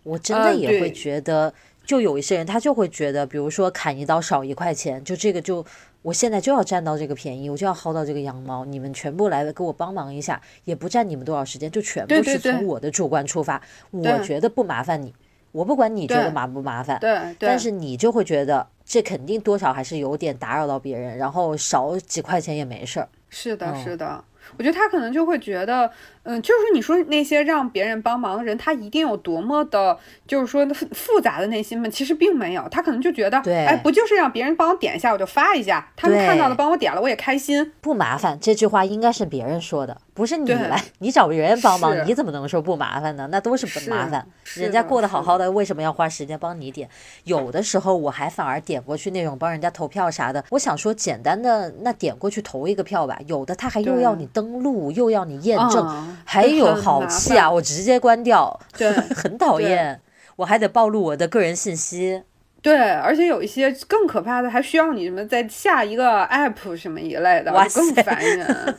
[0.03, 1.53] 我真的也会觉得，
[1.85, 5.65] 就有一些人他就会觉得，比如说砍一刀少一块钱，就这个就。
[6.07, 8.63] 我现在就要占到这个便宜，我就要薅到这个羊毛。
[8.63, 13.61] 你们全部来给我帮忙一下，也不占你们多少时间，就全部是从我的主观出发。
[13.91, 15.13] 我觉得不麻烦你，
[15.51, 23.09] 我不管你觉得麻不麻烦，对，但是你就会觉得这肯定多少还是有点打扰到别人，然后少几块钱也没事儿。
[23.29, 24.23] 是的，是的，
[24.57, 25.91] 我觉得他可能就会觉得。
[26.27, 31.87] 嗯，就是说，你说那些让别人帮忙的人，他一定有多么的，就是说复复杂的内心吗？
[31.89, 38.37] 其实并没有，他可能就觉得，哎，不就是让别人帮我点一下，我就发一下，他们看到了帮我点了，我也开心，不麻烦。
[38.41, 43.29] 这句话应该是别人说的，不是你来，你找别人帮忙，你怎么能说不麻烦呢？
[43.31, 46.89] 那都是不麻烦，人家过得好好的，为什么要花时间帮你点？
[47.23, 53.17] 有的时候我还反而点过去那种帮人家投票啥的，我想说简单的那点过去投一个票吧。
[53.27, 56.16] 有的他还又要你登录，又要你验证。
[56.25, 57.49] 还有好气啊！
[57.49, 59.99] 我直接关掉，对， 很讨厌，
[60.35, 62.23] 我还得暴露我的个人信息。
[62.61, 68.75] 对，而且有一些更可怕的，还需要你什么再下一个 app 什么一类的，更烦人。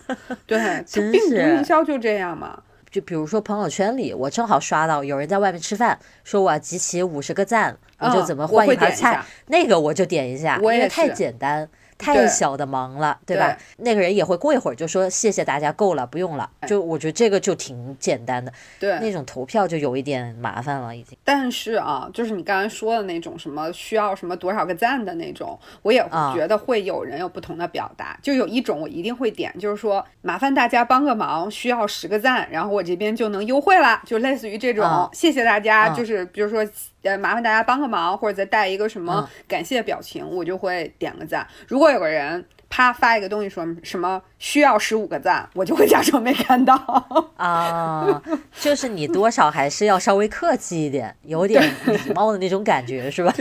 [0.46, 0.59] 对，
[1.11, 2.62] 病毒营销就这样嘛。
[2.90, 11.68] 就比如说朋友圈里，我正好刷到有人在外面吃饭，说我要集齐五十个赞，我就怎么换一盘菜，那个我就点一下，因为太简单。
[11.98, 13.58] 太小的忙了，对吧？
[13.78, 16.48] 那个人也会过一会儿就说谢谢大家，够了，不用了。
[16.66, 18.52] 就我觉得这个就挺简单的。
[18.78, 21.18] 对，那种投票就有一点麻烦了，已经。
[21.24, 26.00] 但是啊，就是你刚才说的那种什么需要什么多少个赞的那种，我也
[26.34, 28.18] 觉得会有人有不同的表达。
[28.22, 36.64] 就有一种我一定会点，就是说麻烦大家帮个忙，需要十个赞，然后我这边就能优惠了，就类似于这种谢谢大家，就是比如说。
[37.02, 41.46] 呃，麻烦大家帮个忙，或者再带一个什么感谢表情，我就会点个赞。
[41.66, 46.74] 如果有个人啪发一个东西，说什么需要十五个赞，我就会假装没看到。
[47.38, 48.22] 啊，
[48.61, 53.32] 就是你多少还是要稍微客气一点，有点礼貌的那种感觉，是吧？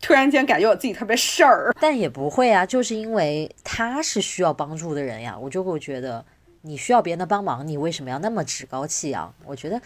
[0.00, 6.24] 突然间感觉我自己特别事儿，但也不会啊，就是因为他是需要帮助的人呀，我就会觉得
[6.60, 9.34] 你需要别人的帮忙，你为什么要那么趾高气扬？
[9.46, 9.80] 我觉得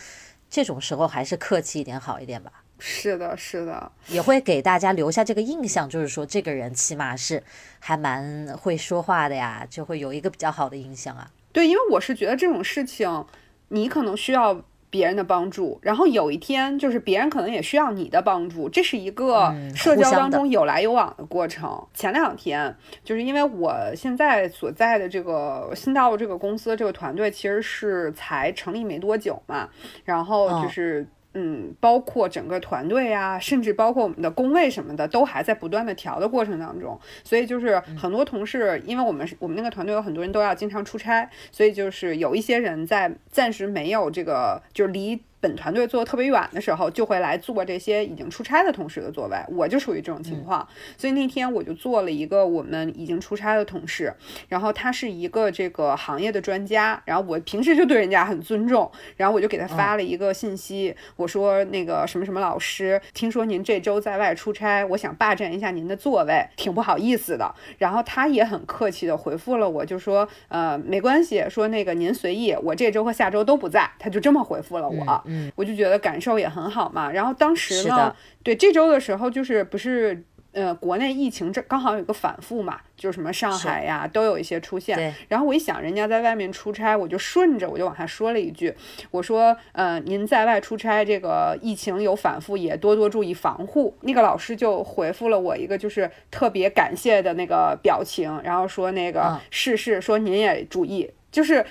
[0.51, 2.51] 这种时候还是客气一点好一点吧。
[2.81, 7.43] 是的，是的，也会给大家留下这个印象，就是说这个人起码是
[7.79, 11.31] 还蛮会说话的呀，就会有一个比较好的印象啊。
[11.53, 13.27] 对，因为我是觉得这种事情，
[13.69, 21.85] 你可能需要别人的帮助，然后有一天就是别人可能也需要你的帮助，这是一个社交当中有来有往的过程。
[21.93, 29.69] 前两天就是因为我现在所在的这个新到这个公司这个团队其实是才成立没多久嘛，
[30.05, 31.07] 然后就是。
[31.35, 36.99] 嗯，包括整个团队啊，甚至包括我们的工位什么的，都还在不断的调的过程当中。
[37.23, 45.21] 所以就是很多同事，因为我们是我们那个团队有很多人都要经常出差，所以就是有一些人在暂时没有这个，就是离。
[45.41, 50.67] 本团队坐的特别远的时候，就会来坐这些已经出差的同事的座位，我就属于这种情况。
[50.97, 54.13] 所以那天我就坐了一个我们已经出差的同事，
[54.49, 67.55] 然后他是一个这个行业的专家，然后我平时就对人家很尊重，然后我就给他发了一个信息，我说那个什么什么老师，听说您这周在外出差，我想霸占一下您的座位，挺不好意思的。
[67.79, 75.25] 然后他也很客气的回复了我，就说呃没关系，说那个您随意，我这周和下周都不在，他就这么回复了我。
[75.31, 77.11] 嗯，我就觉得感受也很好嘛。
[77.11, 85.15] 然后当时呢，对这周的时候，就是不是呃，国内疫情这刚好有个反复嘛，就是什么上海呀都有一些出现。
[85.29, 88.75] 然后我一想，人家在外面出差，我就顺着我就往下说了一句，
[89.13, 93.95] 我说呃，您在外出差，这个疫情有反复，也多多注意防护。
[94.01, 101.65] 那个老师就回复了我一个就是特别感谢的那个表情，然后说那个是是，说您也注意，就是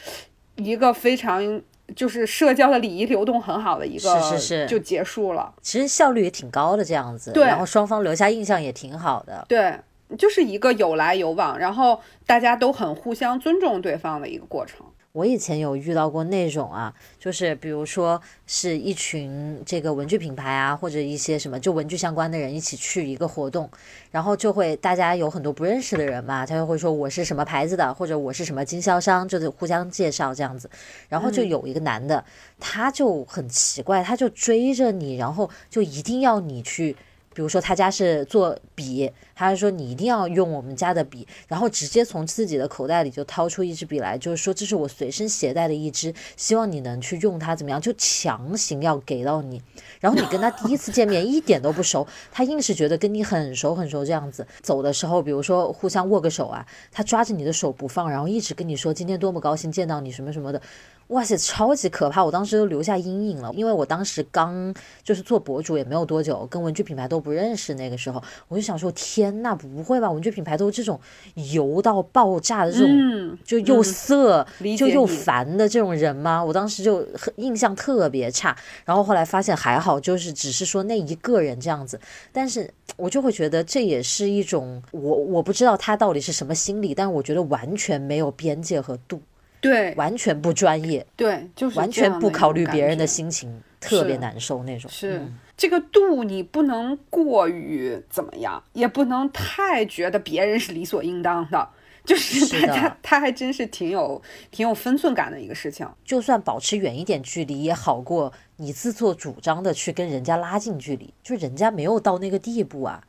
[0.55, 1.62] 一个非常。
[1.96, 5.54] 就是社交的礼仪流动很好的一个，是是是，就结束了。
[5.62, 9.46] 其实效率也挺高的，这样子，对，然后双方留下印象也挺好的。
[9.48, 9.78] 对，
[10.18, 14.86] 就是一个有来有往，然后大家都很互相尊重对方的一个过程。
[15.20, 23.70] 我以前有遇到过那种啊，就是比如说是一群这个文具品牌啊，或者一些什么就文具相关的人一起去一个活动，
[24.11, 30.70] 然后就会大家有很多不认识的人嘛，他就会说我是什么牌子的，或者我是什么经销商，就是互相介绍这样子。
[31.09, 32.24] 然后就有一个男的，
[32.57, 36.95] 他就很奇怪，他就追着你，然后就一定要你去。
[37.40, 47.80] 比如说他家是做笔，他说你一定要用我们家的笔，然后直接从自己的口袋里就掏出一支笔来，就是说这是我随身携带的一支，希望你能去用它，怎么样？
[47.80, 49.62] 就强行要给到你。
[50.02, 54.46] 然后你跟他第一次见面一点都不熟， 他硬是觉得跟你很熟很熟这样子。
[54.62, 60.62] 走的时候，比如说互相握个手啊，他抓着你的手不放，然后一直跟你说今天多么高兴见到你什么什么的。
[61.10, 62.24] 哇塞，超级可怕！
[62.24, 64.72] 我当时都留下阴影了，因为我当时刚
[65.03, 67.74] 就是做博主也没有多久，跟文具品牌都不认识。
[67.74, 70.12] 那个时候，我就想说，天呐，不会吧？
[70.12, 70.99] 文具品牌都是这种
[71.51, 74.45] 油到爆炸的这种，就又色
[74.78, 76.43] 就又烦的这种人吗？
[76.43, 77.03] 我当时就
[77.38, 78.55] 印象特别差。
[78.86, 81.99] 然后后来发现还好，就是只是说那一个人这样子，
[82.32, 89.20] 但是我就会觉得这也是一种我我不知道他到底是什么心理，但是我觉得完全没有边界和度。
[89.62, 94.89] 对，完全不专业，对，就是完全不考虑别人的心情，特别难受那种。
[94.89, 95.22] 是
[95.57, 101.70] 这个度，你不能过于怎么样，也不能太觉得别人是理所应当的。
[102.05, 105.88] 就是大家，他还真是挺有挺有分寸感的一个事情。
[106.03, 111.14] 就算保持远一点距离，也好过你自作主张的去跟人家拉近距离。
[111.22, 113.03] 就人家没有到那个地步啊。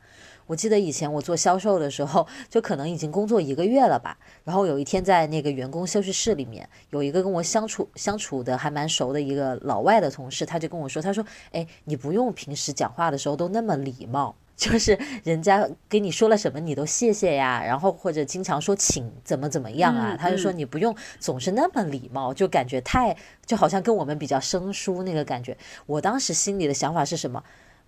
[0.51, 4.19] 我记得以前我做销售的时候，就可能已经工作一个月了吧。
[4.43, 25.57] 然后有一天在那个员工休息室里面，有一个跟我相处相处的还蛮熟的一个老外的同事，他就跟我说：“他说，哎，你不用平时讲话的时候都那么礼貌， 就是人家给你说了什么你都谢谢呀，然后或者经常说请怎么怎么样啊。”他就说你不用总是那么礼貌，就感觉太就好像跟我们比较生疏那个感觉。
[25.87, 27.41] 我当时心里的想法是什么？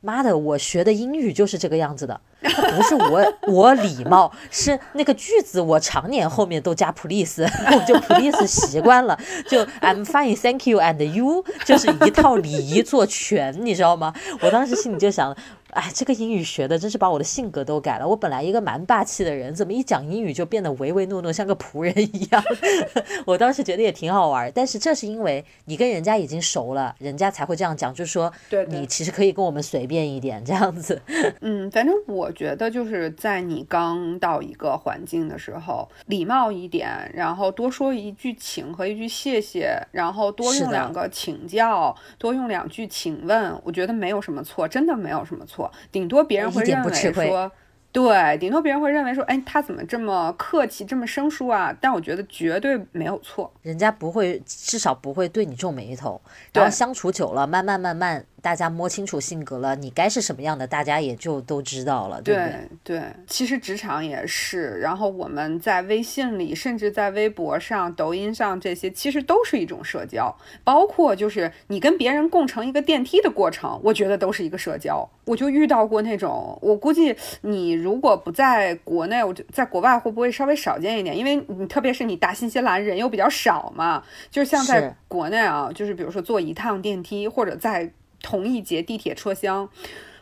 [0.02, 7.46] 妈的，我学的英语就是这个样子的，不是我我礼貌，是那个句子我常年后面都加 please，
[7.86, 14.12] 就 please 习惯了，就 I'm fine, thank you and you，就是一套礼仪做全，你知道吗？
[14.40, 15.34] 我当时心里就想。
[15.72, 18.06] 哎，这个英语学的真是把我的性格都改了。
[18.06, 22.44] 我本来一个蛮霸气的人，怎么一讲英语就变得唯唯诺诺，像个仆人一样？
[23.24, 28.30] 我当时觉得也挺好玩，但是这是因为你跟人家已经熟了，人家才会这样讲，就是说，
[28.68, 31.00] 你其实可以跟我们随便一点这样子。
[31.40, 45.61] 嗯，反正我觉得就是在你刚到一个环境的时候，礼貌一点，然后多说一句请和一句谢谢，然后多用两个请教，多用两句请问，我觉得没有什么错，真的没有什么错。
[45.90, 47.52] 顶多别人会认为说，
[47.92, 51.76] 对，顶多别人会认为说，哎，他怎么这么客气，这么生疏啊？
[51.80, 56.20] 但我觉得绝对没有错，人家不会，至少不会对你皱眉头。
[56.54, 58.24] 然后相处久了，慢慢慢慢。
[58.42, 62.98] 大家摸清楚性格了，你该是什么样的，大家也就都知道了，对不对？
[62.98, 75.08] 对，其实职场也是，然后我们在微信里，甚至在微博上、抖音上这些，其实都是一种社交，包括就是你跟别人共乘一个电梯的过程，我觉得都是一个社交。
[75.24, 81.16] 我就遇到过那种，我估计你如果不在国内，我就在国外会不会稍微少见一点？
[81.16, 87.92] 因为你特别是你大新西兰人又比较少嘛，就是像在国内啊，就是比如说坐一趟电梯或者在。
[88.24, 89.68] 同一节地铁车厢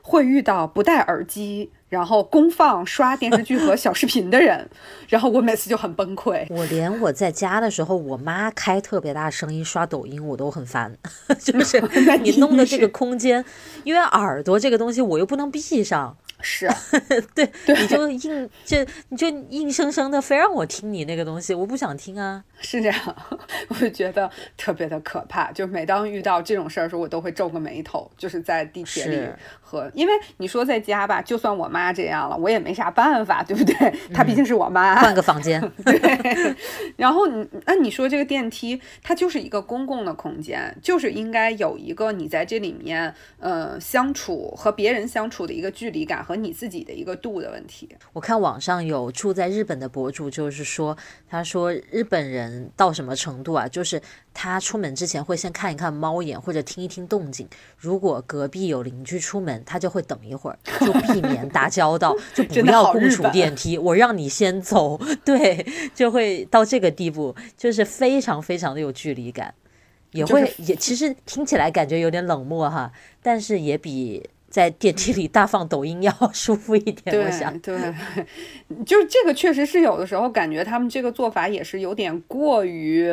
[0.00, 1.70] 会遇到不戴耳机。
[1.90, 4.66] 然后公放刷电视剧和小视频的人，
[5.10, 6.46] 然后我每次就很崩溃。
[6.48, 10.96] 我连我在家的时候，我妈开特别大声音刷抖音，我都很烦。
[11.38, 11.78] 就是
[12.22, 13.44] 你弄的这个空间，
[13.84, 16.16] 因为耳朵这个东西我又不能闭上。
[16.42, 16.66] 是，
[17.34, 18.78] 对，你就硬就
[19.10, 22.42] 你就硬生生的非让我听你那个东西，我不想听啊。
[22.62, 23.16] 是这样，
[23.68, 25.52] 我就觉得特别的可怕。
[25.52, 28.10] 就每当遇到这种事儿的时候，我都会皱个眉头。
[28.16, 29.28] 就是在地铁里
[29.70, 33.74] 和，因为你说在家吧，就算我妈这样了，我也没啥办法，对不对？
[34.12, 35.60] 她毕竟是我妈，换个房间。
[35.84, 36.56] 对。
[36.96, 47.88] 然后你，那你说这个电梯，它就是一个公共的空间，就是应该有一个你在这里面，呃，相处和别人相处的一个距离感和你自己的一个度的问题。
[48.12, 50.96] 我看网上有住在日本的博主，就是说，
[51.28, 52.70] 他说日本人。
[52.76, 53.68] 到什么程度啊？
[53.68, 54.00] 就是
[54.32, 57.48] 他出门之前会先看一看猫眼，或者听一听动静。
[57.76, 63.76] 如果隔壁有邻居出门，他就会等一会儿，就避免打交道，就 不要共处电梯。
[63.76, 69.52] 我让你先走，对，就会到这个地步，就是非常非常的有距离感，
[70.12, 74.28] 也会也其实听起来感觉有点冷漠哈，但是也比。
[74.50, 77.56] 在电梯里大放抖音要 舒服一点，我想。
[77.60, 77.78] 对，
[78.84, 83.08] 就是这个确实是有的时候感觉他们这个做法也是有点过于，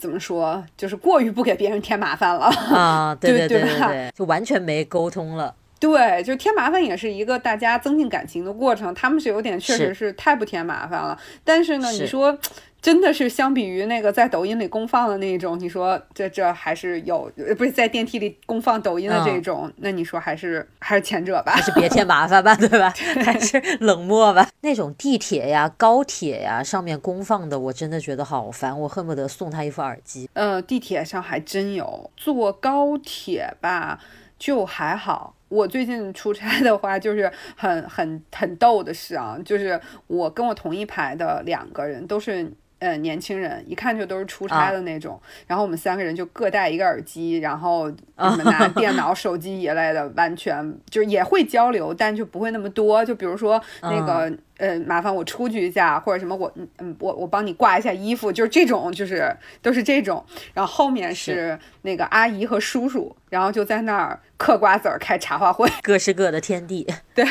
[0.00, 3.14] 怎么说，就是过于不给别人添麻烦了啊！
[3.20, 5.54] 对对对对，就完全没沟通了。
[5.78, 11.18] 对，就添麻烦也是一个大家增进感情的过程，他们是有点确实是太不添麻烦了。
[11.44, 12.36] 但是呢，你说。
[12.82, 21.52] 真的是相比于那个在抖音里公放的那种，你说这这还是有，不是在电梯里公放抖音的这种，那你说还是还是前者吧？
[21.56, 22.88] 还是别添麻烦吧，对吧？
[23.24, 24.48] 还是冷漠吧？
[24.62, 30.28] 那种地铁呀、高铁呀上面公放的，我真的觉得好烦，我恨不得送他一副耳机。
[30.32, 34.00] 呃，地铁上还真有，坐高铁吧
[34.38, 35.34] 就还好。
[35.48, 42.50] 我最近出差的话，就是很 很很逗的事啊，就是我跟我同一排的两个人都是。
[42.80, 53.04] 呃，年轻人一看就都是出差的那种，然后我们三个人就各带一个耳机，然后我们拿 电脑、手机一类的，完全就是也会交流，但就不会那么多。
[53.04, 54.36] 就比如说那个。
[54.60, 60.24] 呃，麻烦我出去一下，或者什么，我嗯，我我帮你挂一下衣服，就是这种，就是都是这种。
[60.52, 67.24] 然后后面是那个阿姨和叔叔，然后就在那儿嗑瓜子儿、开茶话会， 各是各的天地，对，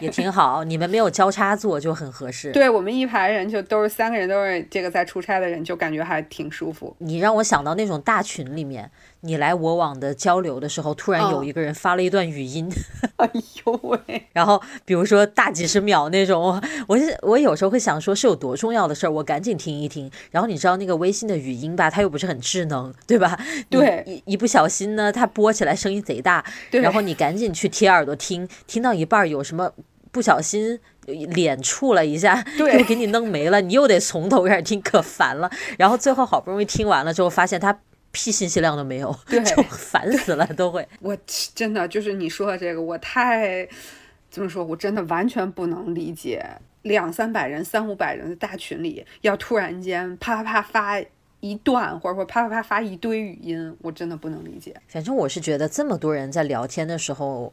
[0.00, 0.62] 也挺好。
[0.62, 2.52] 你们没有交叉坐就很合适。
[2.52, 6.94] 对我们一排人就都是三个人，都是这个在出差的人，就感觉还挺舒服。
[6.98, 8.90] 你让我想到那种大群里面。
[9.22, 12.70] 你来我往的交流的时候，突然有一个人发了一段语音，
[13.16, 13.28] 哎
[13.64, 14.26] 呦喂！
[14.32, 20.10] 然后比如说大几十秒那种，我是我有时候会想说是有多重要的事儿，我赶紧听一听。
[20.30, 23.38] 然后你知道那个微信的语音吧，它又不是很智能，对吧？
[23.68, 29.72] 对，一一不小心呢，它播起来声音贼大，然后你赶紧去贴耳朵听，听到一半有什么
[30.12, 35.50] 不小心脸触了一下，又给你弄没了，你又得从头开始听，可烦了。
[35.78, 37.80] 然后最后好不容易听完了之后，发现它。
[38.16, 40.88] 屁信息量都没有， 对，就烦死了，都会。
[41.02, 41.14] 我
[41.54, 43.68] 真的就是你说的这个，我太
[44.30, 44.64] 怎么说？
[44.64, 46.42] 我真的完全不能理解，
[46.80, 50.98] 两三百人、三五百人的大群里，要突然间啪啪啪发
[51.40, 54.74] 一段，或者说啪啪啪发一堆语音，我真的不能理解。
[54.88, 57.52] 反正我是觉得，这么多人在聊天的时候，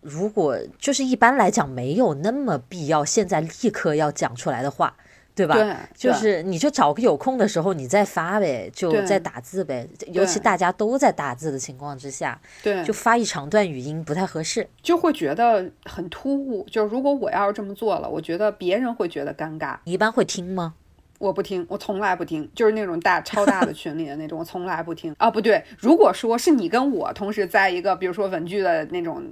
[0.00, 4.96] 如果就是一般来讲，没有那么必要，现在立刻要讲出来的话。
[5.34, 5.54] 对吧？
[5.54, 9.88] 对，就是你就找个有空的时候你再发呗，就再打字呗。
[10.06, 16.64] 尤其大家都在打字的情况之下，对，就发一长段语音不太合适，就会觉得很突兀。
[16.70, 19.76] 就是如果我要是这么做了，我觉得别人会觉得尴尬。
[19.84, 20.74] 你一般会听吗？
[21.18, 25.12] 我不听，我从来不听，就是那种大超大的群里的那种，我从来不听。
[25.18, 29.22] 啊，不对，如果说是你跟我同时在一个，比如说文具的那种。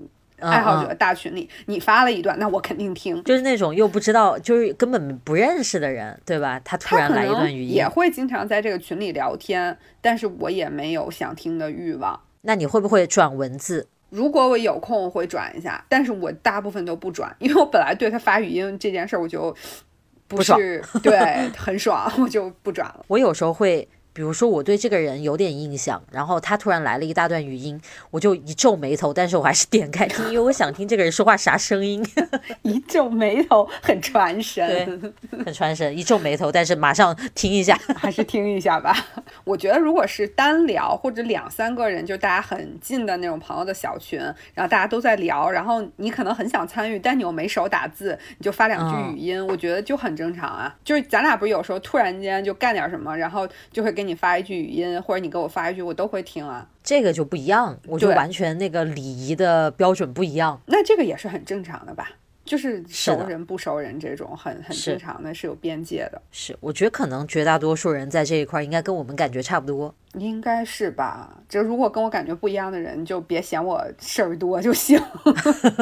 [0.43, 3.23] 爱好者大群里，你发了一段，那我肯定听。
[3.25, 6.61] 就是那种又不知道，就是根本不认识的人，对吧？
[6.65, 12.21] 他突然来一段语音，也会经常在这个群里聊天，但是我也没有想听的欲望。
[12.43, 13.89] 那你会不会转文字？
[14.11, 19.55] 如果我有空会转一下，但是我大部分都不转，因为我本来对他发语音这件事儿我就
[20.29, 23.05] 不是对很爽， 我就不转了。
[23.09, 23.89] 我有时候会。
[24.15, 32.05] 比如说我对这个人有点印象，然后他突然来了一大段语音，我就一皱眉头，但是我还是点开听，因为我想听这个人说话啥声音。
[32.61, 35.97] 一皱眉头很传神， 很传神。
[35.97, 38.95] 一皱眉头，但是马上听一下，还是听一下吧。
[39.45, 44.21] 我觉得如果是单聊或者两三个人，就大家很近的那种朋友的小群，
[44.53, 50.75] 然后大家都在聊，然后你可能很想参与，但你又没手打字，你就发两句语音，我觉得就很正常啊。
[50.85, 54.02] 就是咱俩不是有时候突然间就干点什么，然后就会给。
[54.03, 56.69] 给你发一句语音，或者你给我发一句，我都会听啊。
[56.83, 60.61] 这个就不一样，我就完全那个礼仪的标准不一样。
[60.67, 62.11] 那这个也是很正常的吧？
[62.45, 66.21] 就是熟人不熟人这种很很正常的，是有边界的。
[66.33, 69.95] 是，我觉得可能绝大多数人在这一块应该跟我们感觉差不多。
[70.15, 71.41] 应该是吧？
[71.49, 75.01] 这如果跟我感觉不一样的人，就别嫌我事儿多就行。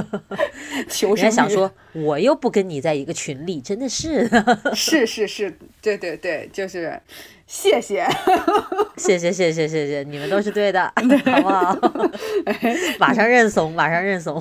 [0.86, 4.28] 求生想说，我又不跟你在一个群里，真的是。
[4.74, 7.00] 是是是，对对对，就是。
[7.52, 8.06] 谢谢，
[8.96, 11.76] 谢谢谢谢谢谢，你们都是对的， 好不好？
[12.96, 14.40] 马上认怂，马上认怂。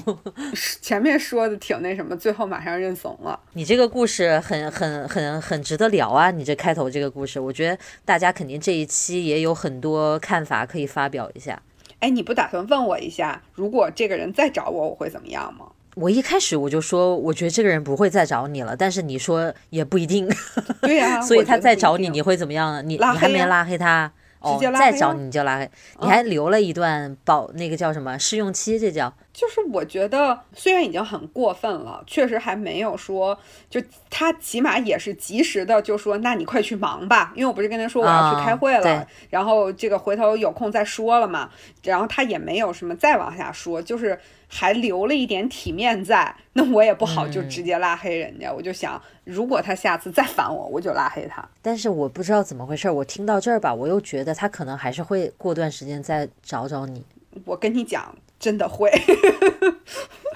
[0.80, 3.40] 前面说的挺那什么，最后马上认怂了。
[3.54, 6.30] 你这个故事很很很很值得聊啊！
[6.30, 11.60] 你这开头这个故事，我觉得大家肯定这一期也有很多看法可以发表一下。
[12.02, 15.66] 哎，你不打算问我一下，如果这个人再找我，我会怎么样吗？
[16.00, 20.30] 我一开始我就说，我觉得这个人不会再找你了，但是你说也不一定。
[20.82, 22.82] 对呀，所以他再找你，你会怎么样呢？
[22.82, 25.70] 你你还没拉黑他，哦，再找你就拉黑，
[26.02, 29.14] 你还留了一段保那个叫什么试用期，这叫。
[29.34, 33.38] 就是我觉得虽然已经很过分了，确实还没有说，
[33.70, 41.50] 就他起码也是及时的就说，那你快去忙吧，因为我不是跟他说我要去开会了，然后这个回头有空再说了嘛，
[41.84, 44.20] 然后他也没有什么再往下说，就是
[44.50, 51.48] 还留了一点体面在，那我也不好就直接拉黑人家，我就想如果他下次再烦我，我就拉黑他。
[51.62, 57.06] 但是我不知道怎么回事，我听到这儿吧，我又觉得他可能还是会过段时间再找找你。
[57.46, 58.14] 我跟你讲。
[58.40, 58.90] 真的会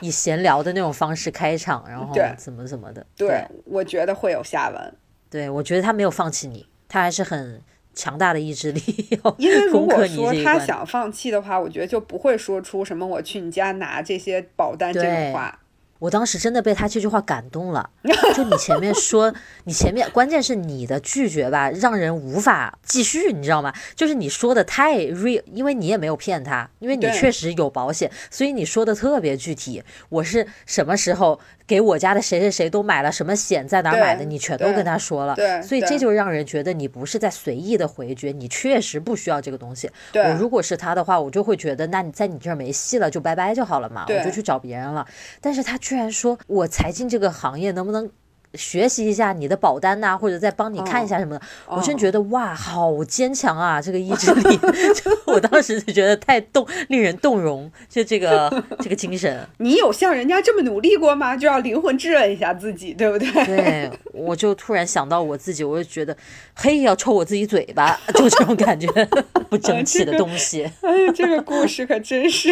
[0.01, 3.05] 以闲聊的那种方式开场，然后怎么怎么的。
[3.15, 4.95] 对，我觉得会有下文。
[5.29, 7.61] 对，我觉得他没有放弃你，他还是很
[7.93, 8.81] 强大的意志力。
[9.37, 15.59] 因为如果说他想放弃的话，我觉得就不会说出什么“我去你家拿这些保单”这种话。
[16.03, 17.89] 我当时真的被他这句话感动了，
[18.35, 19.33] 就你前面说，
[19.63, 23.73] 你前面关键是你的拒绝吧，让人无法继续，你知道吗？
[23.95, 29.81] 就是你说的太 real，因为你也没有骗他，因为你确实有保险，所以你说的特别具体。
[30.09, 31.39] 我是什么时候？
[31.65, 35.33] 给我家的谁谁谁都买了什么险，在哪买的，你全都跟他说了，
[35.63, 39.89] 所以这就让人觉得你不是在随意的回绝，你确实不需要这个东西。
[40.13, 45.07] 我如果是他的话，我就会觉得，那你在你这儿没戏了，就拜拜就好了嘛，我就去找别人了。
[45.39, 48.09] 但是他居然说我才进这个行业，能不能？
[48.55, 54.57] 学习一下你的保单呐，或者再帮你看一下什么的，我真觉得哇，好坚强啊，这个意志力，
[54.93, 59.47] 就我当时就觉得太动，令人动容，就这个 这个精神。
[59.57, 61.35] 你有像人家这么努力过吗？
[61.35, 63.31] 就要灵魂质问一下自己，对不对？
[63.45, 66.15] 对，我就突然想到我自己，我就觉得，
[66.53, 68.87] 嘿，要抽我自己嘴巴，就这种感觉，
[69.49, 70.69] 不争气的东西。
[70.81, 72.49] 哎呀，这个故事可真是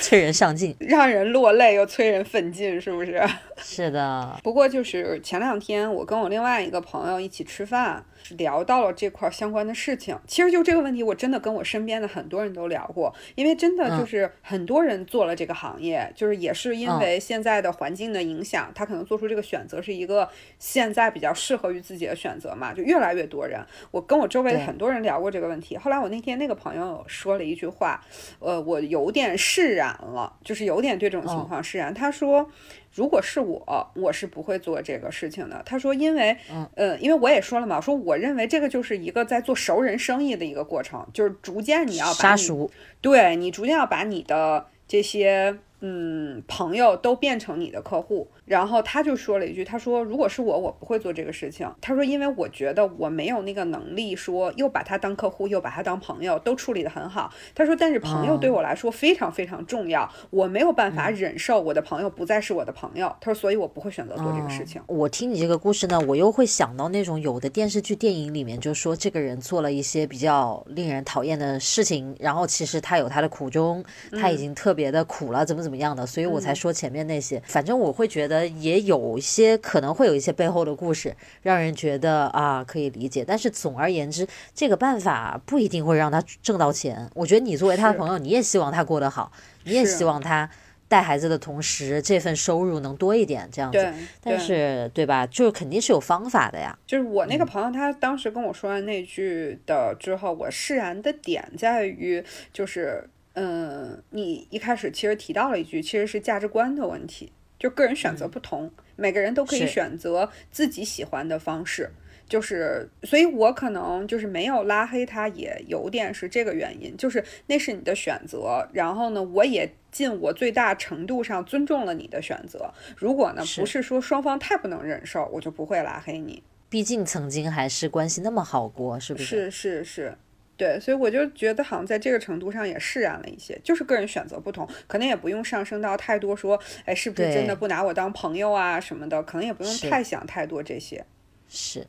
[0.00, 3.22] 催人上进，让人落泪又催人奋进，是不是？
[3.62, 4.36] 是的。
[4.42, 5.19] 不过就是。
[5.20, 8.04] 前两天我跟我另外一个朋友一起吃饭。
[8.36, 23.58] 聊到了这块相关的事情，其实就这个问题，我真的跟我身边的很多人都聊过，因为真的就是很多人做了这个行业，就是也是因为现在的环境的影响，他可能做出这个选择是一个现在比较适合于自己的选择嘛，就越来越多人，
[23.90, 25.78] 我跟我周围的很多人聊过这个问题。
[25.78, 28.04] 后来我那天那个朋友说了一句话，
[28.38, 31.92] 呃，我有点释然了，就是有点对这种情况释然。
[31.92, 32.50] 他说，
[32.92, 35.62] 如果是我，我是不会做这个事情的。
[35.64, 36.36] 他说，因为，
[36.74, 38.16] 呃，因为我也说了嘛，说我。
[38.16, 42.70] 认为这个就是一个在做熟人生意的一个过程，就是逐渐你要把熟，
[43.00, 45.58] 对你逐渐要把你的这些。
[45.82, 51.72] 嗯，朋友都变成你的客户，然后他就说了一句，他说如果是我，我不会做这个事情。
[51.80, 57.32] 他说，因为我觉得我没有那个能力，说又把他当客户，又把他当朋友，都处理得很好。
[57.54, 63.14] 他说，但是朋友对我来说非常非常重要，我没有办法忍受我的朋友不再是我的朋友。
[63.20, 64.82] 他说，所以我不会选择做这个事情。
[64.86, 73.82] 我听你这个故事呢，我又会想到那种有的电视剧、电影里面就说这个人做了一些比较令人讨厌的事情，然后其实他有他的苦衷，
[74.20, 75.70] 他已经特别的苦了，怎么怎么。
[75.70, 76.04] 怎么样的？
[76.04, 77.40] 所以我才说前面那些。
[77.46, 83.24] 反正我会觉得也有一些可能会有一些背后的故事，让人觉得啊可以理解。
[83.26, 87.08] 但是总而言之，这个办法不一定会让他挣到钱。
[87.14, 89.32] 我觉得你作为他的朋友，你也希望他过得好，
[89.64, 90.48] 你也希望他
[90.88, 93.94] 带孩子的同时这份收入能多一点，这样子。
[94.22, 95.26] 但是对吧？
[95.26, 96.78] 就是肯定是有方法的呀。
[96.86, 103.08] 就是我那个朋友，他当时跟我说完那句的之后，我释然的点在于就是。
[103.34, 107.30] 嗯，你一开始其实提到了一句，其实是价值观的问题，
[107.60, 111.90] 就个人选择不同，每个人都可以选择自己喜欢的方式，
[112.26, 122.72] 就是，所以我可能就是没有拉黑他，也有点是这个原因，就是那是你的选择，然后呢，我也尽我最大程度上尊重了你的选择。
[122.96, 126.42] 如果呢不是说双方太不能忍受，我就不会拉黑你。
[126.70, 129.50] 毕竟曾经还是关系那么好过，是不是？
[129.50, 130.14] 是是是，
[130.60, 141.02] 对，所以我就觉得好像在这个程度上也释然了一些，就是个人选择不同，可能也不用上升到太多说，哎，是不是真的不拿我当朋友啊什么的，可能也不用太想太多这些。
[141.48, 141.86] 是。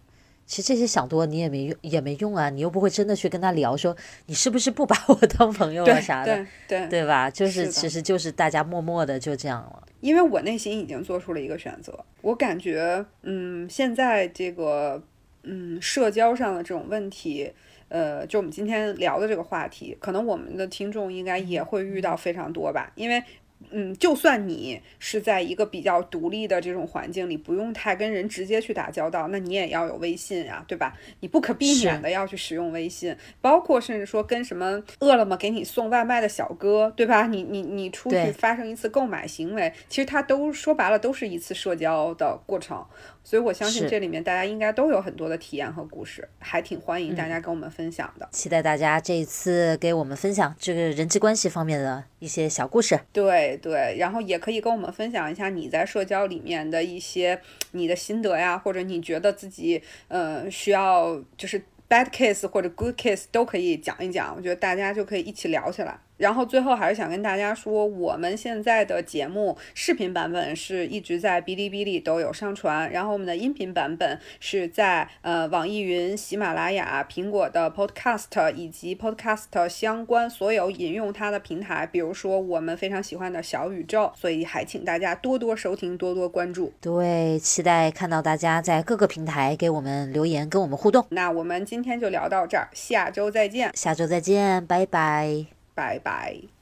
[0.48, 2.50] 其实这些想多你也没用，也没用啊！
[2.50, 3.96] 你又不会真的去跟他聊，说
[4.26, 7.30] 你是不是不把我当朋友啊啥的，对对吧？
[7.30, 9.88] 就是其实就是大家默默的就这样了。
[10.02, 15.02] 因为我内心已经做出了一个选择，我感觉，嗯，现在这个，
[15.44, 17.54] 嗯，社交上的这种问题，
[17.92, 23.22] 呃，就我们今天聊的这个话题，可能我们的听众应该也会遇到非常多吧，因为。
[23.70, 30.98] 嗯，就算你是在一个比较独立的这种环境里，不用太跟人直接去打交道，那你也要有微信啊，对吧？
[31.20, 37.28] 你不可避免的要去使用微信，包括甚至说跟什么饿了么给你送外卖的小哥，对吧？
[37.28, 42.84] 你你你出去发生一次购买行为，其实它都说白了都是一次社交的过程。
[43.24, 48.28] 所以我相信这里面大家应该都有很多的体验和故事，还挺欢迎大家跟我们分享的。
[48.32, 53.00] 期待大家这一次给我们分享这个人际关系方面的一些小故事。
[53.14, 57.40] 对对，然后也可以跟我们分享一下你在社交里面的一些
[57.72, 66.00] 你的心得呀，或者你觉得自己呃需要就是 bad case 或者 good case 都可以讲一讲，我觉得大家就可以一起聊起来。
[66.22, 86.72] 然后最后还是想跟大家说，我们现在的节目视频版本是一直在哔哩哔哩都有上传，然后我们的音频版本是在呃网易云、喜马拉雅、苹果的 Podcast 以及 Podcast 相关所有引用它的平台，比如说我们非常喜欢的小宇宙，所以还请大家多多收听，多多关注。
[86.80, 91.06] 对，期待看到大家在各个平台给我们留言，跟我们互动。
[91.10, 93.72] 那我们今天就聊到这儿，下周再见。
[93.74, 95.61] 下周再见，拜拜。
[95.82, 96.61] 拜拜。